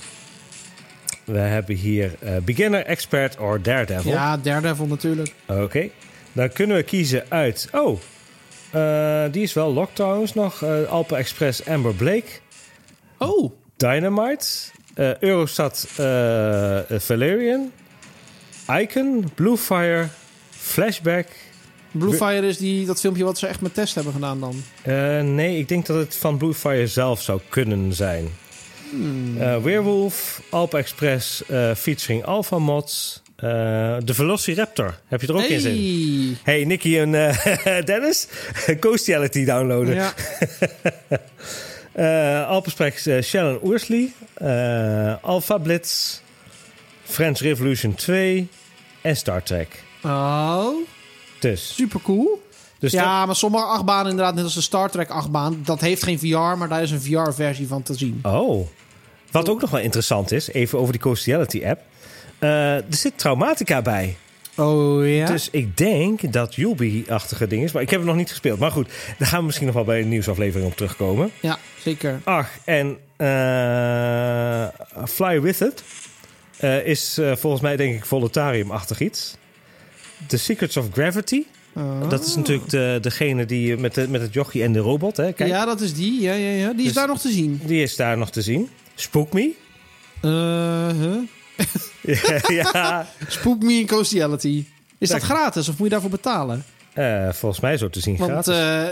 [1.24, 4.12] We hebben hier eh, beginner, expert or daredevil.
[4.12, 5.34] Ja, Daredevil natuurlijk.
[5.46, 5.88] Oké.
[6.32, 7.68] Dan kunnen we kiezen uit...
[7.72, 8.00] Oh,
[9.33, 10.62] die is wel locked trouwens nog.
[10.62, 12.27] Eh, Alpen Express Amber Blake.
[13.18, 14.47] Oh, Dynamite.
[14.95, 17.73] eh, Eurostat eh, Valerian.
[18.81, 19.31] Icon.
[19.35, 20.09] Bluefire.
[20.51, 21.27] Flashback.
[21.91, 24.62] Bluefire is die, dat filmpje wat ze echt met test hebben gedaan dan.
[24.83, 28.29] Eh, nee, ik denk dat het van Bluefire zelf zou kunnen zijn.
[29.39, 30.43] Eh, Weerwolf.
[30.51, 33.22] Alpen Express eh, featuring Alpha Mods.
[33.43, 33.49] Eh,
[34.05, 34.99] de Velociraptor.
[35.07, 35.74] Heb je er ook in zin?
[36.45, 36.55] Hey.
[36.55, 38.28] Hey, Nicky en eh, Dennis.
[38.80, 39.95] Coastiality downloaden.
[39.95, 40.12] Ja.
[41.93, 44.12] Eh Alpensprecht eh, Shannon Oersley.
[44.34, 46.20] eh Alpha Blitz.
[47.05, 48.49] French Revolution 2.
[49.01, 49.82] En Star Trek.
[50.03, 50.68] Oh,
[51.38, 52.43] Dus, super cool.
[52.78, 56.03] dus dat- ja, maar sommige achtbanen inderdaad, net als de Star Trek achtbaan, dat heeft
[56.03, 58.20] geen VR, maar daar is een VR-versie van te zien.
[58.22, 58.66] Oh.
[59.30, 61.80] Wat ook nog wel interessant is, even over die Coastiality app.
[62.43, 64.16] Eh, er zit Traumatica bij.
[64.57, 65.26] Oh ja?
[65.26, 67.72] Dus ik denk dat Yubi-achtige ding is.
[67.72, 68.59] Maar ik heb het nog niet gespeeld.
[68.59, 68.88] Maar goed,
[69.18, 71.30] daar gaan we misschien nog wel bij een nieuwsaflevering op terugkomen.
[71.40, 72.20] Ja, zeker.
[72.24, 74.66] Ach, en eh,
[75.09, 75.84] Fly With It
[76.57, 79.36] eh, is volgens mij denk ik voluntarium-achtig iets.
[80.26, 81.45] The Secrets of Gravity.
[81.72, 82.09] Oh.
[82.11, 85.16] Dat is natuurlijk de, degene die met, de, met het jochie en de robot.
[85.16, 85.32] Hè?
[85.32, 86.20] Kijk, Ja, dat is die.
[86.20, 86.68] Ja, ja, ja.
[86.70, 87.61] Die is Dus- daar nog te zien.
[87.64, 88.68] Die is daar nog te zien.
[88.95, 89.51] Spook Me.
[90.20, 91.18] Huh?
[92.48, 94.64] Ja, Spook Me in Coastiality.
[94.98, 96.64] Is dat gratis of moet je daarvoor betalen?
[96.92, 98.54] eh, volgens mij zo te zien Want gratis.
[98.56, 98.86] eh,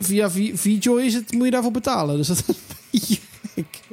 [0.00, 2.16] via VJoy is het, moet je daarvoor betalen.
[2.16, 2.44] Dus dat
[2.90, 3.20] is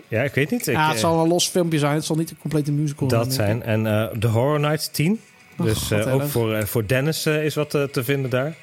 [0.07, 0.67] ja, ik weet niet.
[0.67, 1.93] Ik, Ja, het eh, zal een los filmpje zijn.
[1.95, 3.63] Het zal niet een complete musical dat zijn.
[3.63, 3.83] En
[4.19, 5.19] de Horror Nights 10.
[5.57, 8.55] Oh, dus God, ook voor, voor Dennis is wat te vinden daar.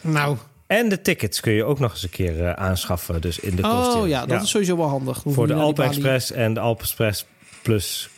[0.00, 0.36] Nou,
[0.66, 3.20] En de tickets kun je ook nog eens een keer aanschaffen.
[3.20, 5.22] Dus in de oh ja, dat is sowieso wel handig.
[5.26, 5.90] Voor de Alpen balie.
[5.90, 7.26] Express en de Alpen Express
[7.62, 8.08] Plus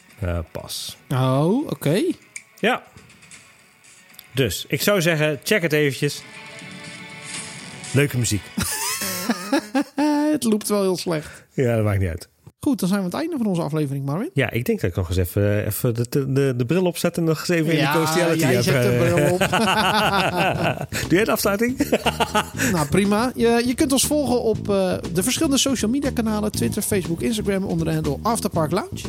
[0.51, 0.97] pas.
[1.09, 2.03] Oh, oké.
[2.59, 2.83] Ja.
[4.33, 6.23] Dus ik zou zeggen, check het eventjes.
[7.93, 8.43] Leuke muziek.
[9.95, 11.45] Eh, het loopt wel heel slecht.
[11.53, 12.29] Ja, dat maakt niet uit.
[12.65, 14.31] Goed, dan zijn we aan het einde van onze aflevering, Marvin.
[14.35, 17.25] Ja, ik denk dat ik nog eens even, even de, de, de bril opzet en
[17.25, 19.01] nog eens even in de coastiality jij heb, zet de eh.
[19.01, 19.39] bril op.
[21.09, 21.79] Doe jij de afsluiting?
[22.73, 23.33] nou, prima.
[23.35, 26.53] Je, je kunt ons volgen op eh, de verschillende social media kanalen.
[26.53, 29.03] Twitter, Facebook, Instagram onder de handle Afterpark Lounge.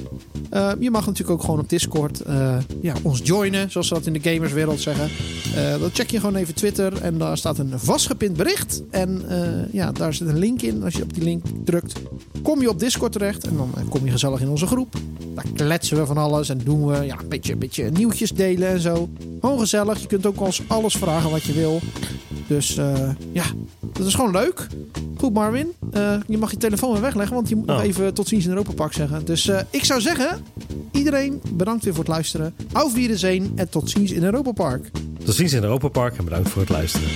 [0.49, 4.05] Eh, je mag natuurlijk ook gewoon op Discord eh, ja, ons joinen, zoals ze dat
[4.05, 5.09] in de gamerswereld zeggen.
[5.55, 8.83] Eh, dan check je gewoon even Twitter en daar staat een vastgepind bericht.
[8.89, 10.83] En eh, ja, daar zit een link in.
[10.83, 11.93] Als je op die link drukt,
[12.41, 13.42] kom je op Discord terecht.
[13.49, 14.95] En dan eh, kom je gezellig in onze groep.
[15.35, 18.67] Daar kletsen we van alles en doen we ja, een, beetje, een beetje nieuwtjes delen
[18.67, 19.09] en zo.
[19.41, 19.99] Gewoon gezellig.
[19.99, 21.79] Je kunt ook ons alles vragen wat je wil.
[22.47, 23.43] Dus eh, ja,
[23.93, 24.67] dat is gewoon leuk.
[25.17, 25.71] Goed, Marvin.
[25.91, 27.83] Eh, je mag je telefoon weer wegleggen, want je moet nog oh.
[27.83, 29.25] even tot ziens in Europa Park zeggen.
[29.25, 30.43] Dus ik zou zeggen,
[30.91, 32.55] iedereen bedankt weer voor het luisteren.
[32.71, 34.91] Auf Wiedersehen en tot ziens in Europa Park.
[35.23, 37.07] Tot ziens in Europa Park en bedankt voor het luisteren.